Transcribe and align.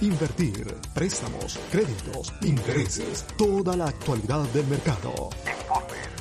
invertir, 0.00 0.66
préstamos, 0.94 1.58
créditos, 1.70 2.32
intereses, 2.42 3.24
toda 3.36 3.76
la 3.76 3.84
actualidad 3.86 4.42
del 4.48 4.66
mercado. 4.66 5.30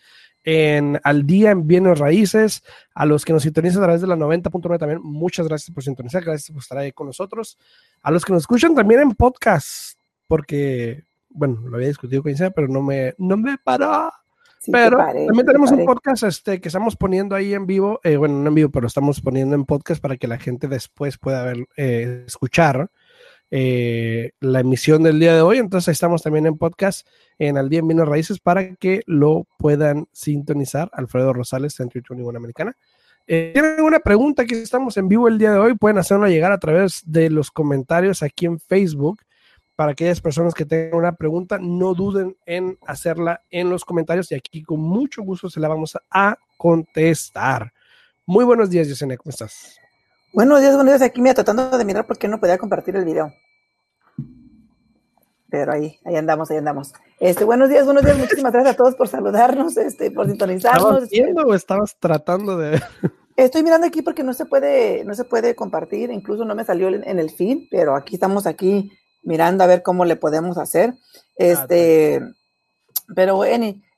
En 0.44 1.00
Al 1.04 1.26
Día 1.26 1.50
en 1.50 1.66
Bienes 1.66 1.98
Raíces, 1.98 2.64
a 2.94 3.08
los 3.08 3.26
que 3.26 3.34
nos 3.34 3.42
sintonizan 3.42 3.81
a 3.81 3.86
través 3.88 4.02
de 4.02 4.08
la 4.08 4.16
90.9 4.16 4.78
también, 4.78 5.02
muchas 5.02 5.48
gracias 5.48 5.73
por 5.73 5.84
sintonizar, 5.84 6.23
gracias 6.23 6.52
por 6.52 6.62
estar 6.62 6.78
ahí 6.78 6.92
con 6.92 7.08
nosotros. 7.08 7.58
A 8.03 8.12
los 8.12 8.23
que 8.23 8.31
nos 8.31 8.44
escuchan 8.44 8.76
también 8.76 9.00
en 9.00 9.16
podcast, 9.16 9.98
porque, 10.28 11.05
bueno, 11.30 11.62
lo 11.67 11.78
había 11.78 11.88
discutido 11.88 12.22
con 12.22 12.31
Isabel, 12.31 12.53
pero 12.55 12.67
no 12.67 12.84
me, 12.84 13.16
no 13.17 13.38
me 13.38 13.58
paró 13.58 14.12
pero 14.71 14.98
también 14.98 15.45
tenemos 15.45 15.71
un 15.71 15.85
podcast 15.85 16.23
este, 16.23 16.59
que 16.59 16.70
estamos 16.70 16.95
poniendo 16.95 17.35
ahí 17.35 17.53
en 17.53 17.66
vivo, 17.66 17.99
eh, 18.03 18.17
bueno, 18.17 18.39
no 18.39 18.49
en 18.49 18.55
vivo, 18.55 18.70
pero 18.70 18.88
estamos 18.88 19.21
poniendo 19.21 19.55
en 19.55 19.66
podcast 19.66 20.02
para 20.02 20.17
que 20.17 20.27
la 20.27 20.38
gente 20.38 20.67
después 20.67 21.17
pueda 21.17 21.44
ver, 21.44 21.67
eh, 21.77 22.23
escuchar 22.27 22.89
eh, 23.49 24.31
la 24.39 24.59
emisión 24.59 25.03
del 25.03 25.20
día 25.20 25.35
de 25.35 25.41
hoy. 25.41 25.58
Entonces 25.58 25.94
estamos 25.94 26.23
también 26.23 26.45
en 26.45 26.58
podcast 26.58 27.08
en 27.39 27.58
Al 27.58 27.70
Día 27.70 27.80
en 27.80 27.88
Bienes 27.88 28.08
Raíces 28.08 28.39
para 28.39 28.75
que 28.75 29.02
lo 29.05 29.47
puedan 29.58 30.08
sintonizar. 30.11 30.89
Alfredo 30.94 31.33
Rosales, 31.33 31.73
Centro 31.73 32.02
21 32.09 32.38
Americana. 32.38 32.75
¿Tienen 33.25 33.75
alguna 33.77 33.99
pregunta 33.99 34.45
que 34.45 34.61
estamos 34.61 34.95
en 34.95 35.09
vivo 35.09 35.27
el 35.27 35.38
día 35.38 35.52
de 35.52 35.59
hoy? 35.59 35.75
Pueden 35.75 35.97
hacerlo 35.97 36.27
llegar 36.27 36.53
a 36.53 36.59
través 36.59 37.02
de 37.05 37.30
los 37.30 37.52
comentarios 37.52 38.23
aquí 38.23 38.45
en 38.45 38.58
Facebook 38.58 39.20
para 39.78 39.92
aquellas 39.92 40.20
personas 40.20 40.56
que 40.56 40.66
tengan 40.66 40.95
una 40.95 41.11
pregunta, 41.16 41.59
no 41.61 41.94
duden 41.94 42.36
en 42.47 42.80
hacerla 42.88 43.44
en 43.52 43.70
los 43.70 43.86
comentarios 43.86 44.31
y 44.31 44.36
aquí 44.36 44.64
con 44.64 44.80
mucho 44.81 45.22
gusto 45.22 45.52
se 45.52 45.59
la 45.59 45.67
vamos 45.67 45.95
a 46.09 46.36
contestar. 46.58 47.72
Muy 48.25 48.44
buenos 48.44 48.72
días, 48.72 48.88
Yesenia, 48.88 49.17
¿cómo 49.17 49.30
estás? 49.30 49.78
Buenos 50.33 50.61
días, 50.61 50.73
buenos 50.73 50.94
días. 50.94 51.03
Aquí 51.03 51.22
me 51.22 51.31
tratando 51.31 51.78
de 51.78 51.86
mirar 51.86 52.08
por 52.08 52.17
qué 52.17 52.28
no 52.28 52.39
podía 52.39 52.58
compartir 52.58 52.95
el 52.95 53.05
video. 53.05 53.31
Pero 55.48 55.73
ahí, 55.73 56.00
ahí 56.05 56.16
andamos, 56.16 56.50
ahí 56.50 56.58
andamos. 56.58 56.92
Este, 57.20 57.44
buenos 57.44 57.70
días, 57.70 57.86
buenos 57.86 58.03
días. 58.03 58.17
Muchísimas 58.17 58.53
gracias 58.53 58.73
a 58.73 58.78
todos 58.78 58.95
por 58.95 59.08
saludarnos, 59.08 59.78
este, 59.78 60.09
por 60.09 60.25
sintonizarnos. 60.25 61.03
¿Estabas 61.03 61.09
viendo 61.11 61.44
o 61.44 61.53
estabas 61.53 61.95
tratando 62.00 62.58
de...? 62.58 62.81
Estoy 63.36 63.61
mirando 63.61 63.86
aquí 63.86 64.02
porque 64.02 64.23
no 64.23 64.33
se 64.33 64.48
puede, 64.48 65.05
no 65.05 65.14
se 65.14 65.23
puede 65.23 65.53
compartir, 65.53 66.09
incluso 66.09 66.45
no 66.45 66.55
me 66.55 66.66
salió 66.66 66.88
en 66.88 67.20
el 67.20 67.30
feed, 67.30 67.67
pero 67.70 67.95
aquí 67.95 68.16
estamos 68.16 68.48
aquí 68.48 68.92
mirando 69.28 69.64
a 69.64 69.67
ver 69.67 69.83
cómo 69.83 70.06
le 70.06 70.16
podemos 70.16 70.58
hacer. 70.58 70.92
Ah, 70.92 71.33
este, 71.38 72.22
pero 73.14 73.42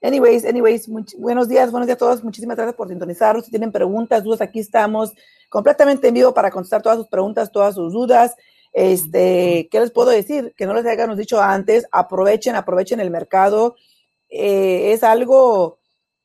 anyways, 0.01 0.43
anyways, 0.43 0.89
buenos 1.17 1.47
días, 1.47 1.69
buenos 1.69 1.85
días 1.85 1.97
a 1.97 1.99
todos. 1.99 2.23
Muchísimas 2.23 2.57
gracias 2.57 2.75
por 2.75 2.89
sintonizarnos. 2.89 3.45
Si 3.45 3.51
tienen 3.51 3.71
preguntas, 3.71 4.23
dudas, 4.23 4.41
aquí 4.41 4.59
estamos 4.59 5.13
completamente 5.47 6.07
en 6.07 6.15
vivo 6.15 6.33
para 6.33 6.49
contestar 6.49 6.81
todas 6.81 6.97
sus 6.97 7.07
preguntas, 7.07 7.51
todas 7.51 7.75
sus 7.75 7.93
dudas. 7.93 8.35
Este, 8.73 9.69
¿qué 9.71 9.79
les 9.79 9.91
puedo 9.91 10.09
decir? 10.09 10.53
Que 10.57 10.65
no 10.65 10.73
les 10.73 10.85
hayamos 10.87 11.15
dicho 11.15 11.39
antes, 11.39 11.85
aprovechen, 11.91 12.55
aprovechen 12.55 12.99
el 12.99 13.11
mercado. 13.11 13.75
Eh, 14.29 14.93
es 14.93 15.03
algo 15.03 15.77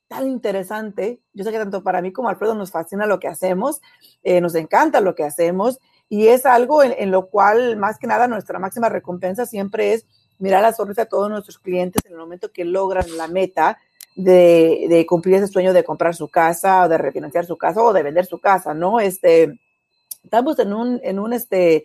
tan 0.09 0.27
interesante. 0.27 1.21
Yo 1.35 1.45
sé 1.45 1.53
que 1.53 1.59
tanto 1.59 1.83
para 1.83 2.01
mí 2.01 2.11
como 2.11 2.31
Alfredo 2.31 2.55
nos 2.55 2.71
fascina 2.71 3.05
lo 3.05 3.21
que 3.21 3.29
hacemos, 3.29 3.83
eh, 4.23 4.41
nos 4.41 4.55
encanta 4.55 5.03
lo 5.03 5.15
que 5.15 5.25
hacemos 5.25 5.79
y 6.09 6.29
es 6.29 6.47
algo 6.47 6.83
en, 6.83 7.11
lo 7.11 7.27
cual, 7.29 7.77
más 7.77 7.99
que 7.99 8.07
nada, 8.07 8.29
nuestra 8.29 8.59
máxima 8.59 8.89
recompensa 8.89 9.47
siempre 9.47 9.95
es 9.95 10.07
mirar 10.39 10.75
de 10.75 11.07
todos 11.07 11.31
nuestros 11.31 11.59
clientes 11.59 12.03
en 12.05 12.13
el 12.13 12.19
momento 12.19 12.53
que 12.53 12.65
logran 12.65 13.17
la 13.17 13.29
meta 13.29 13.79
de, 14.17 15.05
cumplir 15.09 15.37
ese 15.37 15.49
sueño 15.49 15.73
de 15.73 15.85
comprar 15.85 16.15
su 16.15 16.29
casa 16.29 16.85
o 16.85 16.89
de 16.89 16.99
refinanciar 16.99 17.47
su 17.47 17.57
casa 17.57 17.83
o 17.83 17.93
de 17.93 18.03
vender 18.03 18.27
su 18.27 18.41
casa, 18.41 18.75
¿no? 18.75 19.01
Este, 19.01 19.59
estamos 20.23 20.59
en 20.59 20.73
un, 20.73 21.01
en 21.03 21.19
un, 21.19 21.33
este, 21.33 21.85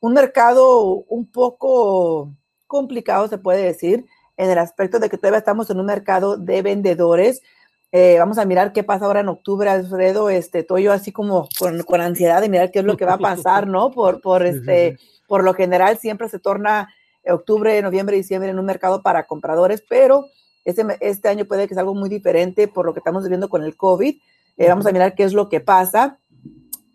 un 0.00 0.14
mercado 0.14 1.04
un 1.08 1.30
poco 1.30 2.32
complicado, 2.66 3.28
se 3.28 3.38
puede 3.38 3.62
decir, 3.62 4.06
en 4.36 4.50
el 4.50 4.58
aspecto 4.58 4.98
de 4.98 5.10
que 5.10 5.18
todavía 5.18 5.38
estamos 5.38 5.68
en 5.70 5.80
un 5.80 5.86
mercado 5.86 6.36
de 6.36 6.62
vendedores 6.62 7.42
eh, 7.90 8.16
vamos 8.18 8.36
a 8.36 8.44
mirar 8.44 8.72
qué 8.72 8.84
pasa 8.84 9.06
ahora 9.06 9.20
en 9.20 9.28
octubre, 9.28 9.68
Alfredo. 9.70 10.28
Este, 10.28 10.58
estoy 10.60 10.82
yo 10.82 10.92
así 10.92 11.10
como 11.10 11.48
con, 11.58 12.00
ansiedad 12.00 12.42
de 12.42 12.50
mirar 12.50 12.70
qué 12.70 12.80
es 12.80 12.84
lo 12.84 12.98
que 12.98 13.06
va 13.06 13.14
a 13.14 13.18
pasar, 13.18 13.66
¿no? 13.66 13.90
Por, 13.90 14.20
por, 14.20 14.44
este, 14.44 14.98
por 15.26 15.42
lo 15.42 15.54
general 15.54 15.96
siempre 15.98 16.28
se 16.28 16.38
torna 16.38 16.92
octubre, 17.26 17.80
noviembre, 17.80 18.16
diciembre 18.16 18.50
en 18.50 18.58
un 18.58 18.66
mercado 18.66 19.02
para 19.02 19.26
compradores, 19.26 19.82
pero 19.88 20.26
este, 20.64 20.84
este 21.00 21.28
año 21.28 21.46
puede 21.46 21.66
que 21.66 21.74
sea 21.74 21.80
algo 21.80 21.94
muy 21.94 22.10
diferente 22.10 22.68
por 22.68 22.84
lo 22.84 22.92
que 22.92 23.00
estamos 23.00 23.22
viviendo 23.22 23.48
con 23.48 23.62
el 23.62 23.74
COVID. 23.76 24.16
Eh, 24.58 24.68
vamos 24.68 24.86
a 24.86 24.92
mirar 24.92 25.14
qué 25.14 25.24
es 25.24 25.32
lo 25.32 25.48
que 25.48 25.60
pasa. 25.60 26.18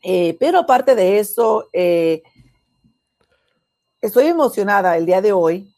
Eh, 0.03 0.37
pero 0.39 0.59
aparte 0.59 0.95
de 0.95 1.17
eso, 1.19 1.69
estoy 4.01 4.27
emocionada 4.27 4.97
el 4.97 5.05
día 5.07 5.21
de 5.21 5.31
hoy 5.31 5.73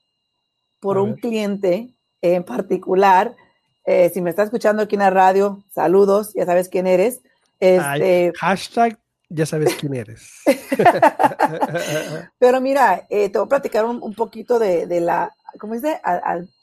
por 0.81 0.97
un 0.97 1.15
cliente 1.15 1.95
en 2.21 2.43
particular 2.43 3.35
eh, 3.85 4.09
si 4.13 4.21
me 4.21 4.31
está 4.31 4.43
escuchando 4.43 4.81
aquí 4.83 4.95
en 4.95 5.01
la 5.01 5.11
radio, 5.11 5.63
saludos, 5.71 6.33
ya 6.33 6.45
sabes 6.45 6.69
quién 6.69 6.87
eres. 6.87 7.21
Este, 7.59 8.33
hashtag, 8.35 8.97
ya 9.29 9.45
sabes 9.45 9.75
quién 9.75 9.93
eres. 9.93 10.41
Pero 12.39 12.61
mira, 12.61 13.05
eh, 13.09 13.29
te 13.29 13.37
voy 13.37 13.45
a 13.45 13.49
platicar 13.49 13.85
un, 13.85 14.15
poquito 14.15 14.57
de, 14.57 14.87
la, 14.99 15.31
¿cómo 15.59 15.75
dice? 15.75 16.01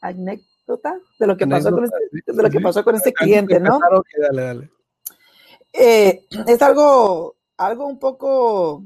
anécdota 0.00 0.98
de 1.18 1.26
lo 1.26 1.36
que 1.36 1.46
pasó 1.46 1.70
con 1.70 1.84
este, 1.84 2.32
de 2.32 2.42
lo 2.42 2.50
que 2.50 2.60
pasó 2.60 2.84
con 2.84 2.94
este 2.96 3.12
cliente, 3.12 3.60
¿no? 3.60 3.78
Dale, 4.20 4.42
dale. 4.42 4.70
Eh, 5.72 6.26
es 6.46 6.60
algo, 6.60 7.36
algo 7.56 7.86
un 7.86 7.98
poco 7.98 8.84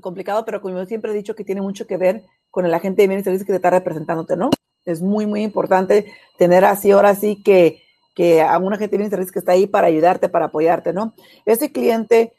complicado, 0.00 0.44
pero 0.44 0.60
como 0.60 0.76
yo 0.76 0.86
siempre 0.86 1.12
he 1.12 1.14
dicho 1.14 1.34
que 1.34 1.44
tiene 1.44 1.62
mucho 1.62 1.86
que 1.86 1.96
ver 1.96 2.24
con 2.50 2.66
el 2.66 2.74
agente 2.74 3.02
de 3.02 3.08
bienes 3.08 3.22
y 3.22 3.24
servicios 3.24 3.46
que 3.46 3.52
te 3.52 3.56
está 3.56 3.70
representándote, 3.70 4.36
¿no? 4.36 4.50
Es 4.86 5.02
muy, 5.02 5.26
muy 5.26 5.42
importante 5.42 6.12
tener 6.38 6.64
así, 6.64 6.92
ahora 6.92 7.14
sí 7.14 7.42
que, 7.42 7.82
que 8.14 8.40
a 8.40 8.56
una 8.58 8.78
gente 8.78 8.96
bien 8.96 9.10
que 9.10 9.38
está 9.38 9.52
ahí 9.52 9.66
para 9.66 9.88
ayudarte, 9.88 10.28
para 10.28 10.46
apoyarte, 10.46 10.92
¿no? 10.92 11.14
Este 11.44 11.72
cliente 11.72 12.32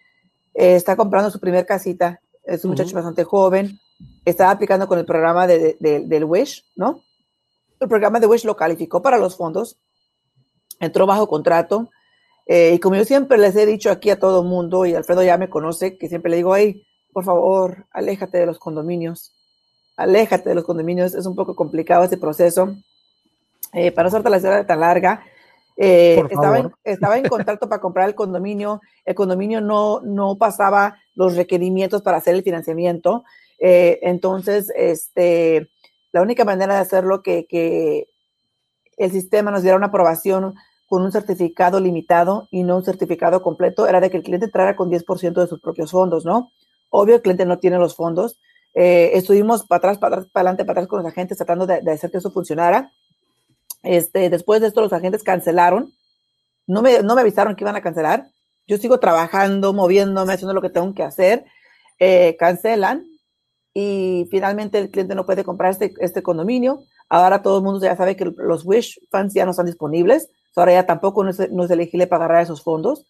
eh, 0.54 0.76
está 0.76 0.96
comprando 0.96 1.30
su 1.30 1.40
primer 1.40 1.66
casita, 1.66 2.22
es 2.44 2.64
un 2.64 2.72
muchacho 2.72 2.96
bastante 2.96 3.24
joven, 3.26 3.80
está 4.26 4.50
aplicando 4.50 4.88
con 4.88 4.98
el 4.98 5.06
programa 5.06 5.46
de, 5.46 5.78
del 5.80 6.24
Wish, 6.24 6.66
¿no? 6.76 7.04
El 7.80 7.90
programa 7.90 8.20
de 8.20 8.28
Wish 8.28 8.46
lo 8.46 8.56
calificó 8.56 9.02
para 9.02 9.18
los 9.18 9.36
fondos, 9.36 9.78
entró 10.80 11.06
bajo 11.06 11.28
contrato, 11.28 11.92
eh, 12.48 12.74
y 12.76 12.80
como 12.80 12.96
yo 12.96 13.04
siempre 13.04 13.38
les 13.38 13.56
he 13.58 13.66
dicho 13.66 13.92
aquí 13.92 14.10
a 14.10 14.20
todo 14.20 14.44
mundo, 14.44 14.86
y 14.86 14.96
Alfredo 14.96 15.22
ya 15.22 15.38
me 15.38 15.50
conoce, 15.50 15.98
que 15.98 16.08
siempre 16.08 16.32
le 16.32 16.38
digo, 16.38 16.54
ay, 16.54 16.88
por 17.12 17.26
favor, 17.26 17.88
aléjate 17.92 18.38
de 18.38 18.46
los 18.46 18.58
condominios, 18.58 19.37
aléjate 19.98 20.50
de 20.50 20.56
los 20.56 20.64
condominios, 20.64 21.14
es 21.14 21.26
un 21.26 21.36
poco 21.36 21.56
complicado 21.56 22.04
ese 22.04 22.18
proceso. 22.18 22.76
Eh, 23.74 23.92
para 23.92 24.06
no 24.06 24.08
hacerte 24.08 24.30
la 24.30 24.38
historia 24.38 24.66
tan 24.66 24.80
larga, 24.80 25.24
eh, 25.76 26.24
estaba, 26.30 26.60
en, 26.60 26.72
estaba, 26.84 27.18
en, 27.18 27.28
contrato 27.28 27.68
para 27.68 27.82
comprar 27.82 28.08
el 28.08 28.16
condominio, 28.16 28.80
el 29.04 29.16
condominio 29.16 29.60
no, 29.60 30.00
no 30.02 30.38
pasaba 30.38 30.98
los 31.16 31.36
requerimientos 31.36 32.02
para 32.02 32.18
hacer 32.18 32.36
el 32.36 32.44
financiamiento, 32.44 33.26
eh, 33.60 34.00
entonces 34.04 34.72
este, 34.76 35.70
la 36.12 36.22
única 36.22 36.46
manera 36.46 36.76
de 36.76 36.82
hacerlo 36.82 37.22
que, 37.22 37.46
que 37.48 38.08
el 38.98 39.12
sistema 39.12 39.52
nos 39.52 39.64
diera 39.64 39.78
una 39.78 39.88
aprobación 39.88 40.56
con 40.88 41.04
un 41.04 41.12
certificado 41.12 41.80
limitado 41.80 42.48
y 42.50 42.64
no 42.64 42.78
un 42.78 42.86
certificado 42.86 43.42
completo 43.42 43.88
era 43.88 44.00
de 44.00 44.10
que 44.10 44.18
el 44.18 44.24
cliente 44.24 44.46
entrara 44.46 44.76
con 44.76 44.90
10% 44.90 45.34
de 45.34 45.48
sus 45.48 45.60
propios 45.60 45.92
fondos, 45.92 46.24
¿no? 46.24 46.52
Obvio, 46.90 47.16
el 47.16 47.22
cliente 47.22 47.46
no 47.46 47.60
tiene 47.60 47.78
los 47.78 47.96
fondos, 47.96 48.40
eh, 48.74 49.12
estuvimos 49.14 49.66
para 49.66 49.78
atrás, 49.78 49.98
para 49.98 50.16
atrás, 50.18 50.32
para 50.32 50.42
adelante, 50.42 50.66
para 50.66 50.80
atrás 50.80 50.88
con 50.88 51.04
los 51.04 51.12
agentes 51.12 51.38
tratando 51.38 51.66
de, 51.66 51.92
hacer 51.92 52.12
que 52.12 52.18
eso 52.18 52.32
funcionara. 52.32 52.92
Este, 53.84 54.30
después 54.30 54.62
de 54.62 54.68
esto, 54.68 54.82
los 54.82 54.94
agentes 54.94 55.24
cancelaron. 55.24 55.94
No 56.68 56.82
me, 56.82 57.02
no 57.02 57.16
me 57.16 57.22
avisaron 57.22 57.56
que 57.56 57.64
iban 57.64 57.76
a 57.76 57.82
cancelar. 57.82 58.28
Yo 58.68 58.78
sigo 58.78 59.00
trabajando, 59.00 59.74
moviéndome, 59.74 60.34
haciendo 60.34 60.54
lo 60.54 60.62
que 60.62 60.70
tengo 60.70 60.94
que 60.94 61.04
hacer. 61.04 61.46
Eh, 62.00 62.36
cancelan 62.38 63.06
y 63.74 64.28
finalmente 64.30 64.78
el 64.78 64.92
cliente 64.92 65.16
no 65.16 65.26
puede 65.26 65.44
comprar 65.44 65.72
este, 65.72 65.94
este 66.00 66.22
condominio. 66.22 66.84
Ahora 67.10 67.42
todo 67.42 67.60
el 67.60 67.64
mundo 67.64 67.80
ya 67.80 67.96
sabe 67.96 68.16
que 68.16 68.26
los 68.26 68.66
Wish 68.66 69.00
Funds 69.10 69.34
ya 69.34 69.46
no 69.46 69.52
están 69.52 69.68
disponibles. 69.68 70.30
Ahora 70.56 70.74
ya 70.74 70.86
tampoco 70.86 71.24
no 71.24 71.30
es, 71.30 71.52
no 71.52 71.66
es 71.66 71.72
elegible 71.72 72.08
para 72.08 72.26
agarrar 72.26 72.44
esos 72.44 72.64
fondos. 72.64 73.06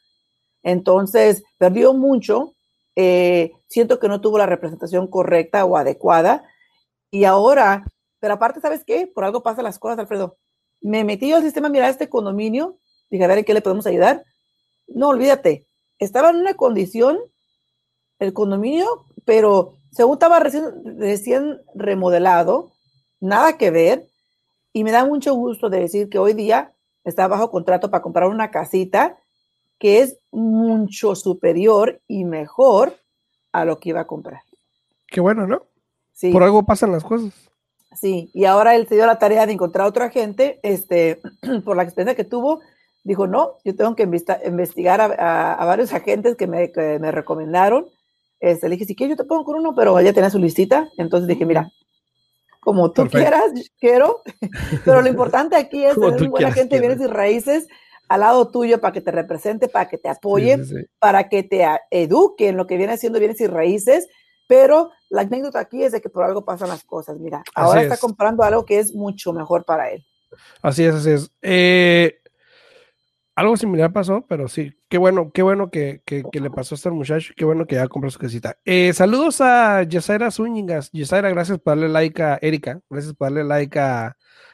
Entonces, 0.63 1.44
perdió 1.57 1.94
mucho 1.94 2.53
eh, 2.99 3.51
siento 3.67 3.99
que 3.99 4.07
no 4.07 4.21
tuvo 4.21 4.39
la 4.39 4.47
representación 4.47 5.05
correcta 5.05 5.63
o 5.65 5.77
adecuada. 5.77 6.44
Y 7.11 7.25
ahora, 7.25 7.85
pero 8.19 8.33
aparte, 8.33 8.59
¿sabes 8.59 8.83
qué? 8.83 9.05
Por 9.05 9.23
algo 9.23 9.44
pasan 9.44 9.65
las 9.65 9.77
cosas, 9.77 9.99
Alfredo. 9.99 10.39
Me 10.81 11.03
metí 11.03 11.31
al 11.31 11.44
sistema, 11.44 11.69
mira, 11.69 11.89
este 11.89 12.09
condominio, 12.09 12.79
dije, 13.11 13.23
a 13.23 13.27
ver 13.27 13.38
en 13.38 13.45
qué 13.45 13.53
le 13.53 13.61
podemos 13.61 13.85
ayudar. 13.85 14.25
No, 14.88 15.09
olvídate, 15.09 15.67
estaba 15.99 16.31
en 16.31 16.38
una 16.38 16.55
condición, 16.55 17.19
el 18.17 18.33
condominio, 18.33 19.05
pero 19.25 19.75
según 19.91 20.13
estaba 20.13 20.39
recién, 20.39 20.63
recién 20.97 21.61
remodelado, 21.75 22.71
nada 23.19 23.59
que 23.59 23.69
ver, 23.69 24.07
y 24.73 24.83
me 24.83 24.91
da 24.91 25.05
mucho 25.05 25.35
gusto 25.35 25.69
de 25.69 25.81
decir 25.81 26.09
que 26.09 26.17
hoy 26.17 26.33
día 26.33 26.73
está 27.03 27.27
bajo 27.27 27.51
contrato 27.51 27.91
para 27.91 28.01
comprar 28.01 28.27
una 28.27 28.50
casita 28.50 29.19
que 29.79 30.01
es 30.01 30.18
mucho 30.31 31.15
superior 31.15 32.01
y 32.07 32.25
mejor 32.25 32.97
a 33.51 33.65
lo 33.65 33.79
que 33.79 33.89
iba 33.89 34.01
a 34.01 34.07
comprar. 34.07 34.41
Qué 35.07 35.19
bueno, 35.19 35.47
¿no? 35.47 35.63
Sí. 36.13 36.31
Por 36.31 36.44
algo 36.44 36.65
pasan 36.65 36.91
las 36.91 37.03
cosas. 37.03 37.33
Sí, 37.95 38.29
y 38.33 38.45
ahora 38.45 38.75
él 38.75 38.88
se 38.88 38.95
dio 38.95 39.06
la 39.06 39.18
tarea 39.19 39.45
de 39.45 39.53
encontrar 39.53 39.85
a 39.85 39.89
otro 39.89 40.03
agente, 40.03 40.59
este, 40.63 41.19
por 41.65 41.75
la 41.75 41.83
experiencia 41.83 42.15
que 42.15 42.29
tuvo, 42.29 42.62
dijo, 43.03 43.25
no, 43.25 43.56
yo 43.63 43.75
tengo 43.75 43.95
que 43.95 44.03
investigar 44.03 45.01
a, 45.01 45.65
varios 45.65 45.94
agentes 45.94 46.35
que 46.35 46.45
me, 46.45 47.12
recomendaron. 47.12 47.88
Este, 48.39 48.68
le 48.68 48.75
dije, 48.75 48.85
si 48.85 48.95
quieres, 48.95 49.18
yo 49.18 49.24
te 49.24 49.27
pongo 49.27 49.45
con 49.45 49.56
uno, 49.56 49.74
pero 49.74 49.97
ella 49.97 50.13
tenía 50.13 50.29
su 50.29 50.39
listita. 50.39 50.89
Entonces 50.97 51.27
dije, 51.27 51.45
mira, 51.45 51.71
como 52.59 52.91
tú 52.91 53.07
quieras, 53.07 53.51
quiero. 53.79 54.21
pero 54.85 55.01
lo 55.01 55.07
importante 55.07 55.56
aquí 55.56 55.85
es 55.85 55.95
tener 55.95 56.21
un 56.21 56.29
buen 56.31 56.45
agente 56.45 56.75
de 56.75 56.81
bienes 56.81 57.01
y 57.01 57.07
raíces 57.07 57.68
al 58.07 58.19
lado 58.19 58.50
tuyo 58.50 58.80
para 58.80 58.94
que 58.94 59.01
te 59.01 59.12
represente, 59.12 59.68
para 59.68 59.88
que 59.89 59.98
te 59.98 60.09
apoye, 60.09 60.57
para 61.00 61.30
que 61.30 61.44
te 61.44 61.65
eduque 61.92 62.50
en 62.50 62.57
lo 62.57 62.68
que 62.68 62.77
viene 62.77 62.94
haciendo 62.94 63.19
bienes 63.19 63.42
y 63.42 63.48
raíces. 63.48 64.07
Pero 64.48 64.92
la 65.09 65.21
anécdota 65.21 65.59
aquí 65.59 65.83
es 65.83 65.92
de 65.92 66.01
que 66.01 66.09
por 66.09 66.24
algo 66.24 66.45
pasan 66.45 66.69
las 66.69 66.83
cosas. 66.83 67.19
Mira, 67.19 67.44
ahora 67.54 67.81
está 67.81 67.98
comprando 67.98 68.44
algo 68.44 68.65
que 68.65 68.80
es 68.80 68.94
mucho 68.94 69.33
mejor 69.33 69.65
para 69.65 69.92
él. 69.92 70.06
Así 70.62 70.83
es, 70.86 70.95
así 70.95 71.12
es. 71.12 71.31
Eh, 71.42 72.21
algo 73.36 73.56
similar 73.56 73.94
pasó, 73.94 74.25
pero 74.27 74.48
sí, 74.48 74.74
qué 74.89 74.98
bueno, 74.98 75.31
qué 75.31 75.44
bueno 75.44 75.69
que, 75.69 76.01
le 76.07 76.50
pasó 76.50 76.74
a 76.74 76.77
este 76.77 76.89
muchacho, 76.89 77.33
qué 77.36 77.45
bueno 77.45 77.68
que 77.68 77.75
ya 77.75 77.88
compró 77.88 78.10
su 78.10 78.18
casita. 78.18 78.57
Eh, 78.65 78.94
saludos 78.94 79.42
a 79.42 79.83
Yesaira 79.83 80.31
Zúñigas. 80.31 80.89
Yesaira, 80.92 81.30
gracias 81.30 81.60
por 81.60 81.75
darle 81.75 81.89
like 81.89 82.24
a 82.24 82.39
Erika, 82.42 82.81
gracias 82.89 83.13
por 83.13 83.27
darle 83.27 83.44
like 83.44 83.77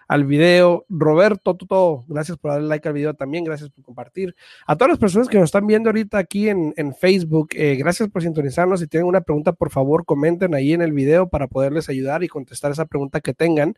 al 0.07 0.25
video. 0.25 0.85
Roberto 0.89 1.55
Tuto, 1.55 2.05
gracias 2.07 2.37
por 2.37 2.51
darle 2.51 2.67
like 2.67 2.87
al 2.87 2.93
video 2.93 3.13
también, 3.13 3.43
gracias 3.43 3.69
por 3.69 3.83
compartir. 3.83 4.35
A 4.67 4.75
todas 4.75 4.89
las 4.89 4.99
personas 4.99 5.27
que 5.27 5.37
nos 5.37 5.45
están 5.45 5.67
viendo 5.67 5.89
ahorita 5.89 6.17
aquí 6.17 6.49
en, 6.49 6.73
Facebook, 6.99 7.49
eh, 7.53 7.75
gracias 7.75 8.09
por 8.09 8.21
sintonizarnos. 8.21 8.79
Si 8.79 8.87
tienen 8.87 9.07
una 9.07 9.21
pregunta, 9.21 9.53
por 9.53 9.69
favor, 9.69 10.05
comenten 10.05 10.53
ahí 10.55 10.73
en 10.73 10.81
el 10.81 10.93
video 10.93 11.27
para 11.27 11.47
poderles 11.47 11.89
ayudar 11.89 12.23
y 12.23 12.27
contestar 12.27 12.71
esa 12.71 12.85
pregunta 12.85 13.21
que 13.21 13.33
tengan. 13.33 13.75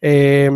Eh, 0.00 0.50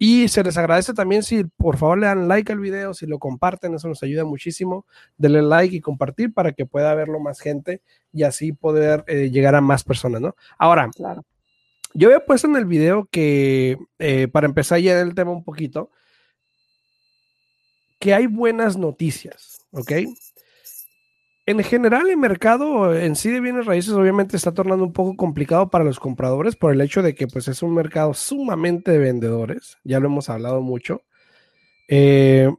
y 0.00 0.28
se 0.28 0.44
les 0.44 0.56
agradece 0.56 0.94
también 0.94 1.24
si 1.24 1.42
por 1.42 1.76
favor 1.76 1.98
le 1.98 2.06
dan 2.06 2.28
like 2.28 2.52
al 2.52 2.60
video, 2.60 2.94
si 2.94 3.04
lo 3.06 3.18
comparten, 3.18 3.74
eso 3.74 3.88
nos 3.88 4.00
ayuda 4.04 4.24
muchísimo. 4.24 4.86
Denle 5.16 5.42
like 5.42 5.74
y 5.74 5.80
compartir 5.80 6.32
para 6.32 6.52
que 6.52 6.66
pueda 6.66 6.94
verlo 6.94 7.18
más 7.18 7.40
gente 7.40 7.82
y 8.12 8.22
así 8.22 8.52
poder 8.52 9.02
eh, 9.08 9.30
llegar 9.30 9.56
a 9.56 9.60
más 9.60 9.82
personas, 9.82 10.20
¿no? 10.20 10.36
Ahora, 10.56 10.88
yo 11.94 12.08
había 12.08 12.24
puesto 12.24 12.48
en 12.48 12.56
el 12.56 12.64
video 12.64 13.08
que, 13.10 13.78
eh, 13.98 14.28
para 14.28 14.46
empezar 14.46 14.80
ya 14.80 15.00
el 15.00 15.14
tema 15.14 15.32
un 15.32 15.44
poquito, 15.44 15.90
que 17.98 18.14
hay 18.14 18.26
buenas 18.26 18.76
noticias, 18.76 19.66
¿ok? 19.72 19.92
en 21.48 21.64
general, 21.64 22.10
el 22.10 22.18
mercado 22.18 22.94
en 22.94 23.16
sí 23.16 23.30
de 23.30 23.40
bienes 23.40 23.64
raíces 23.64 23.94
obviamente 23.94 24.36
está 24.36 24.52
tornando 24.52 24.84
un 24.84 24.92
poco 24.92 25.16
complicado 25.16 25.70
para 25.70 25.82
los 25.82 25.98
compradores 25.98 26.56
por 26.56 26.74
el 26.74 26.80
hecho 26.82 27.02
de 27.02 27.14
que 27.14 27.26
pues, 27.26 27.48
es 27.48 27.62
un 27.62 27.72
mercado 27.72 28.12
sumamente 28.12 28.90
de 28.90 28.98
vendedores. 28.98 29.78
Ya 29.82 29.98
lo 29.98 30.08
hemos 30.08 30.28
hablado 30.28 30.60
mucho. 30.60 31.04
Eh, 31.88 32.54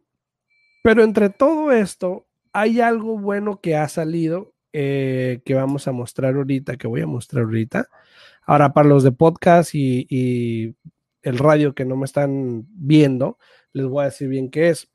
pero 0.81 1.03
entre 1.03 1.29
todo 1.29 1.71
esto, 1.71 2.25
hay 2.51 2.81
algo 2.81 3.19
bueno 3.19 3.61
que 3.61 3.75
ha 3.75 3.87
salido 3.89 4.55
eh, 4.73 5.41
que 5.45 5.53
vamos 5.53 5.87
a 5.87 5.91
mostrar 5.91 6.33
ahorita, 6.33 6.77
que 6.77 6.87
voy 6.87 7.01
a 7.01 7.07
mostrar 7.07 7.43
ahorita. 7.43 7.89
Ahora, 8.49 8.73
para 8.73 8.89
los 8.89 9.03
de 9.03 9.11
podcast 9.11 9.75
y, 9.75 10.07
y 10.09 10.75
el 11.21 11.37
radio 11.37 11.75
que 11.75 11.85
no 11.85 11.95
me 11.95 12.05
están 12.05 12.65
viendo, 12.71 13.37
les 13.73 13.85
voy 13.85 14.01
a 14.01 14.05
decir 14.05 14.27
bien 14.27 14.49
qué 14.49 14.69
es. 14.69 14.89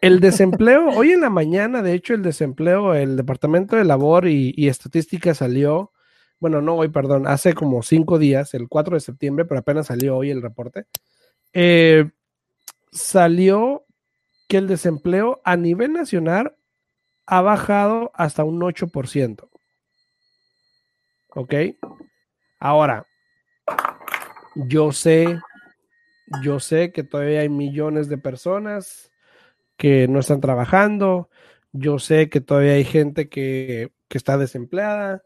El 0.00 0.18
desempleo, 0.20 0.88
hoy 0.88 1.12
en 1.12 1.20
la 1.20 1.30
mañana, 1.30 1.82
de 1.82 1.92
hecho, 1.92 2.14
el 2.14 2.22
desempleo, 2.22 2.94
el 2.94 3.16
Departamento 3.16 3.76
de 3.76 3.84
Labor 3.84 4.26
y, 4.26 4.66
Estadística 4.66 5.34
salió, 5.34 5.92
bueno, 6.40 6.60
no 6.62 6.74
hoy, 6.74 6.88
perdón, 6.88 7.28
hace 7.28 7.54
como 7.54 7.84
cinco 7.84 8.18
días, 8.18 8.54
el 8.54 8.66
4 8.68 8.96
de 8.96 9.00
septiembre, 9.00 9.44
pero 9.44 9.60
apenas 9.60 9.86
salió 9.86 10.16
hoy 10.16 10.30
el 10.30 10.42
reporte. 10.42 10.86
Eh, 11.52 12.10
salió 12.90 13.86
que 14.48 14.56
el 14.56 14.66
desempleo 14.66 15.40
a 15.44 15.56
nivel 15.56 15.92
nacional 15.92 16.56
ha 17.24 17.40
bajado 17.40 18.10
hasta 18.14 18.42
un 18.42 18.60
8%. 18.60 19.48
¿Ok? 21.36 21.54
Ahora, 22.66 23.06
yo 24.56 24.90
sé, 24.90 25.38
yo 26.42 26.58
sé 26.58 26.90
que 26.90 27.04
todavía 27.04 27.42
hay 27.42 27.48
millones 27.48 28.08
de 28.08 28.18
personas 28.18 29.12
que 29.76 30.08
no 30.08 30.18
están 30.18 30.40
trabajando, 30.40 31.30
yo 31.70 32.00
sé 32.00 32.28
que 32.28 32.40
todavía 32.40 32.72
hay 32.72 32.82
gente 32.82 33.28
que, 33.28 33.92
está 34.10 34.36
desempleada, 34.36 35.22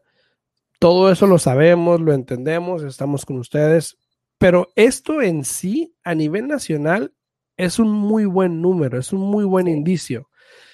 todo 0.77 1.11
eso 1.11 1.25
lo 1.25 1.39
sabemos, 1.39 1.99
lo 1.99 2.13
entendemos, 2.13 2.83
estamos 2.83 3.25
con 3.25 3.39
ustedes, 3.39 3.97
pero 4.37 4.69
esto 4.75 5.23
en 5.23 5.43
sí, 5.43 5.95
a 6.03 6.13
nivel 6.13 6.47
nacional, 6.47 7.11
es 7.57 7.79
un 7.79 7.89
muy 7.89 8.25
buen 8.25 8.61
número, 8.61 8.99
es 8.99 9.13
un 9.13 9.21
muy 9.21 9.45
buen 9.45 9.67
indicio. 9.67 10.29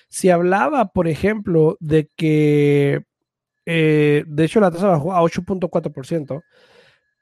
Si 0.09 0.31
hablaba, 0.31 0.89
por 0.89 1.07
ejemplo, 1.07 1.77
de 1.79 2.09
que, 2.17 3.05
eh, 3.69 4.23
de 4.25 4.45
hecho, 4.45 4.61
la 4.61 4.71
tasa 4.71 4.87
bajó 4.87 5.13
a 5.13 5.21
8.4%, 5.21 6.41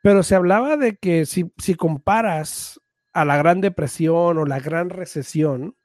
pero 0.04 0.22
se 0.22 0.36
hablaba 0.36 0.78
de 0.78 0.96
que 0.96 1.26
si, 1.26 1.52
si 1.58 1.74
comparas 1.74 2.80
a 3.14 3.26
la 3.26 3.36
Gran 3.38 3.62
Depresión 3.62 4.38
o 4.38 4.46
la 4.46 4.60
Gran 4.60 4.92
Recesión, 4.92 5.76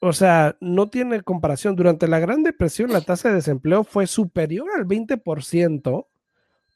o 0.00 0.12
sea, 0.12 0.56
no 0.60 0.88
tiene 0.90 1.22
comparación. 1.22 1.76
Durante 1.76 2.08
la 2.08 2.18
Gran 2.18 2.42
Depresión, 2.42 2.92
la 2.92 3.02
tasa 3.02 3.28
de 3.28 3.36
desempleo 3.36 3.84
fue 3.84 4.08
superior 4.08 4.68
al 4.76 4.84
20% 4.84 6.06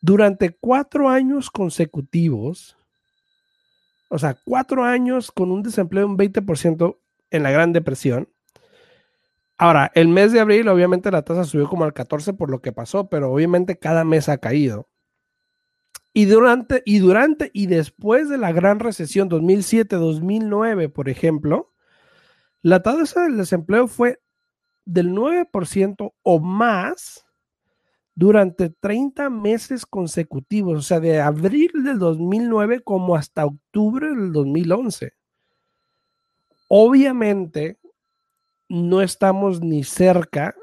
durante 0.01 0.51
cuatro 0.51 1.09
años 1.09 1.51
consecutivos. 1.51 2.77
O 4.11 4.19
sea, 4.19 4.39
cuatro 4.45 4.85
años 4.85 5.33
con 5.33 5.51
un 5.51 5.65
desempleo 5.65 6.07
de 6.07 6.13
un 6.13 6.19
20% 6.19 6.99
en 7.31 7.43
la 7.43 7.51
Gran 7.51 7.73
Depresión. 7.73 8.29
Ahora, 9.63 9.93
el 9.95 10.09
mes 10.09 10.33
de 10.33 10.41
abril, 10.41 10.69
obviamente 10.69 11.11
la 11.11 11.21
tasa 11.21 11.45
subió 11.45 11.69
como 11.69 11.85
al 11.85 11.93
14 11.93 12.33
por 12.33 12.49
lo 12.49 12.63
que 12.63 12.73
pasó, 12.73 13.11
pero 13.11 13.31
obviamente 13.31 13.79
cada 13.79 14.05
mes 14.05 14.31
ha 14.31 14.39
caído. 14.39 14.89
Y 16.15 16.25
durante, 16.25 16.83
y 16.87 16.99
durante 17.01 17.51
y 17.53 17.67
después 17.67 18.31
de 18.31 18.39
la 18.39 18.53
gran 18.53 18.79
recesión 18.79 19.29
2007-2009, 19.29 20.91
por 20.91 21.11
ejemplo, 21.11 21.75
la 22.63 22.81
tasa 22.81 23.25
del 23.25 23.37
desempleo 23.37 23.87
fue 23.87 24.23
del 24.87 25.13
9% 25.13 26.15
o 26.23 26.41
más 26.41 27.27
durante 28.15 28.71
30 28.71 29.29
meses 29.29 29.85
consecutivos, 29.85 30.79
o 30.79 30.83
sea, 30.83 31.01
de 31.01 31.21
abril 31.21 31.71
del 31.85 31.99
2009 31.99 32.81
como 32.81 33.15
hasta 33.15 33.45
octubre 33.45 34.09
del 34.09 34.33
2011. 34.33 35.13
Obviamente, 36.69 37.80
no 38.71 39.03
estamos 39.03 39.61
ni 39.61 39.83
cerca 39.83 40.55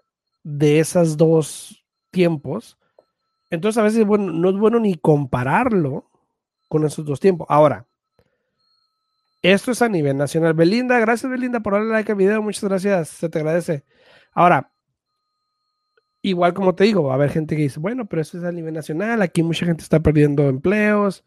de 0.42 0.80
esos 0.80 1.18
dos 1.18 1.86
tiempos. 2.10 2.80
Entonces, 3.50 3.78
a 3.78 3.84
veces 3.84 4.06
bueno, 4.06 4.32
no 4.32 4.50
es 4.50 4.56
bueno 4.56 4.80
ni 4.80 4.96
compararlo 4.96 6.10
con 6.70 6.86
esos 6.86 7.06
dos 7.06 7.20
tiempos. 7.20 7.48
Ahora, 7.50 7.86
esto 9.42 9.72
es 9.72 9.82
a 9.82 9.90
nivel 9.90 10.16
nacional. 10.16 10.54
Belinda, 10.54 11.00
gracias 11.00 11.30
Belinda 11.30 11.60
por 11.60 11.74
darle 11.74 11.92
like 11.92 12.12
al 12.12 12.18
video. 12.18 12.42
Muchas 12.42 12.64
gracias, 12.64 13.10
se 13.10 13.28
te 13.28 13.40
agradece. 13.40 13.84
Ahora, 14.32 14.72
igual 16.22 16.54
como 16.54 16.76
te 16.76 16.86
digo, 16.86 17.04
va 17.04 17.12
a 17.12 17.16
haber 17.16 17.30
gente 17.30 17.58
que 17.58 17.64
dice, 17.64 17.80
bueno, 17.82 18.06
pero 18.06 18.22
eso 18.22 18.38
es 18.38 18.46
a 18.46 18.54
nivel 18.54 18.74
nacional. 18.74 19.22
Aquí 19.22 19.44
mucha 19.44 19.66
gente 19.66 19.84
está 19.84 20.00
perdiendo 20.00 20.48
empleos. 20.48 21.26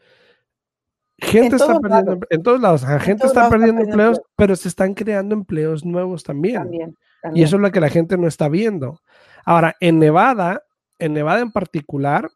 Gente 1.21 1.57
está 1.57 1.79
perdiendo 1.81 2.19
en 2.31 2.43
todos 2.43 2.61
lados. 2.61 2.85
gente 3.01 3.27
está 3.27 3.49
perdiendo 3.49 3.83
empleos, 3.83 4.21
pero 4.37 4.57
se 4.57 4.69
están 4.69 4.95
creando 4.95 5.35
empleos 5.35 5.85
nuevos 5.85 6.23
también. 6.25 6.97
Y 7.35 7.43
eso 7.43 7.57
es 7.57 7.63
lo 7.63 7.71
que 7.71 7.81
la 7.81 7.91
gente 7.91 8.17
no 8.17 8.27
está 8.27 8.49
viendo. 8.49 9.01
Ahora, 9.45 9.77
en 9.81 9.99
Nevada, 9.99 10.63
en 10.99 11.13
Nevada 11.13 11.41
en 11.41 11.53
particular, 11.53 12.31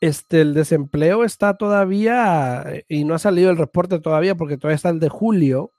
este, 0.00 0.40
el 0.40 0.54
desempleo 0.54 1.24
está 1.24 1.56
todavía, 1.56 2.64
y 2.88 3.04
no 3.04 3.14
ha 3.14 3.18
salido 3.18 3.50
el 3.50 3.56
reporte 3.56 3.98
todavía 4.00 4.34
porque 4.34 4.58
todavía 4.58 4.76
está 4.76 4.90
el 4.90 5.00
de 5.00 5.08
julio, 5.08 5.72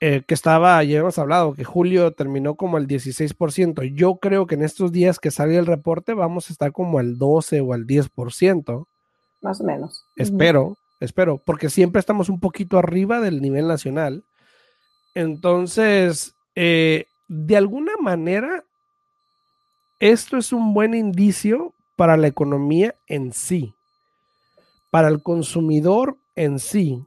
eh, 0.00 0.24
que 0.26 0.34
estaba, 0.34 0.82
ya 0.84 0.98
hemos 0.98 1.18
hablado, 1.18 1.54
que 1.54 1.64
julio 1.64 2.12
terminó 2.12 2.54
como 2.54 2.76
el 2.76 2.86
16%. 2.86 3.82
Yo 3.94 4.16
creo 4.16 4.46
que 4.46 4.54
en 4.54 4.62
estos 4.62 4.92
días 4.92 5.18
que 5.18 5.30
salga 5.30 5.58
el 5.58 5.66
reporte 5.66 6.12
vamos 6.12 6.50
a 6.50 6.52
estar 6.52 6.72
como 6.72 6.98
al 6.98 7.16
12 7.16 7.60
o 7.62 7.72
al 7.72 7.86
10%. 7.86 8.86
Más 9.40 9.60
o 9.60 9.64
menos. 9.64 10.04
Espero, 10.16 10.76
espero, 11.00 11.38
porque 11.38 11.70
siempre 11.70 12.00
estamos 12.00 12.28
un 12.28 12.40
poquito 12.40 12.78
arriba 12.78 13.20
del 13.20 13.40
nivel 13.40 13.68
nacional. 13.68 14.24
Entonces, 15.14 16.34
eh, 16.54 17.06
de 17.28 17.56
alguna 17.56 17.92
manera, 18.00 18.64
esto 19.98 20.36
es 20.36 20.52
un 20.52 20.74
buen 20.74 20.94
indicio 20.94 21.74
para 21.96 22.16
la 22.16 22.26
economía 22.26 22.94
en 23.06 23.32
sí, 23.32 23.74
para 24.90 25.08
el 25.08 25.22
consumidor 25.22 26.16
en 26.34 26.58
sí, 26.58 27.06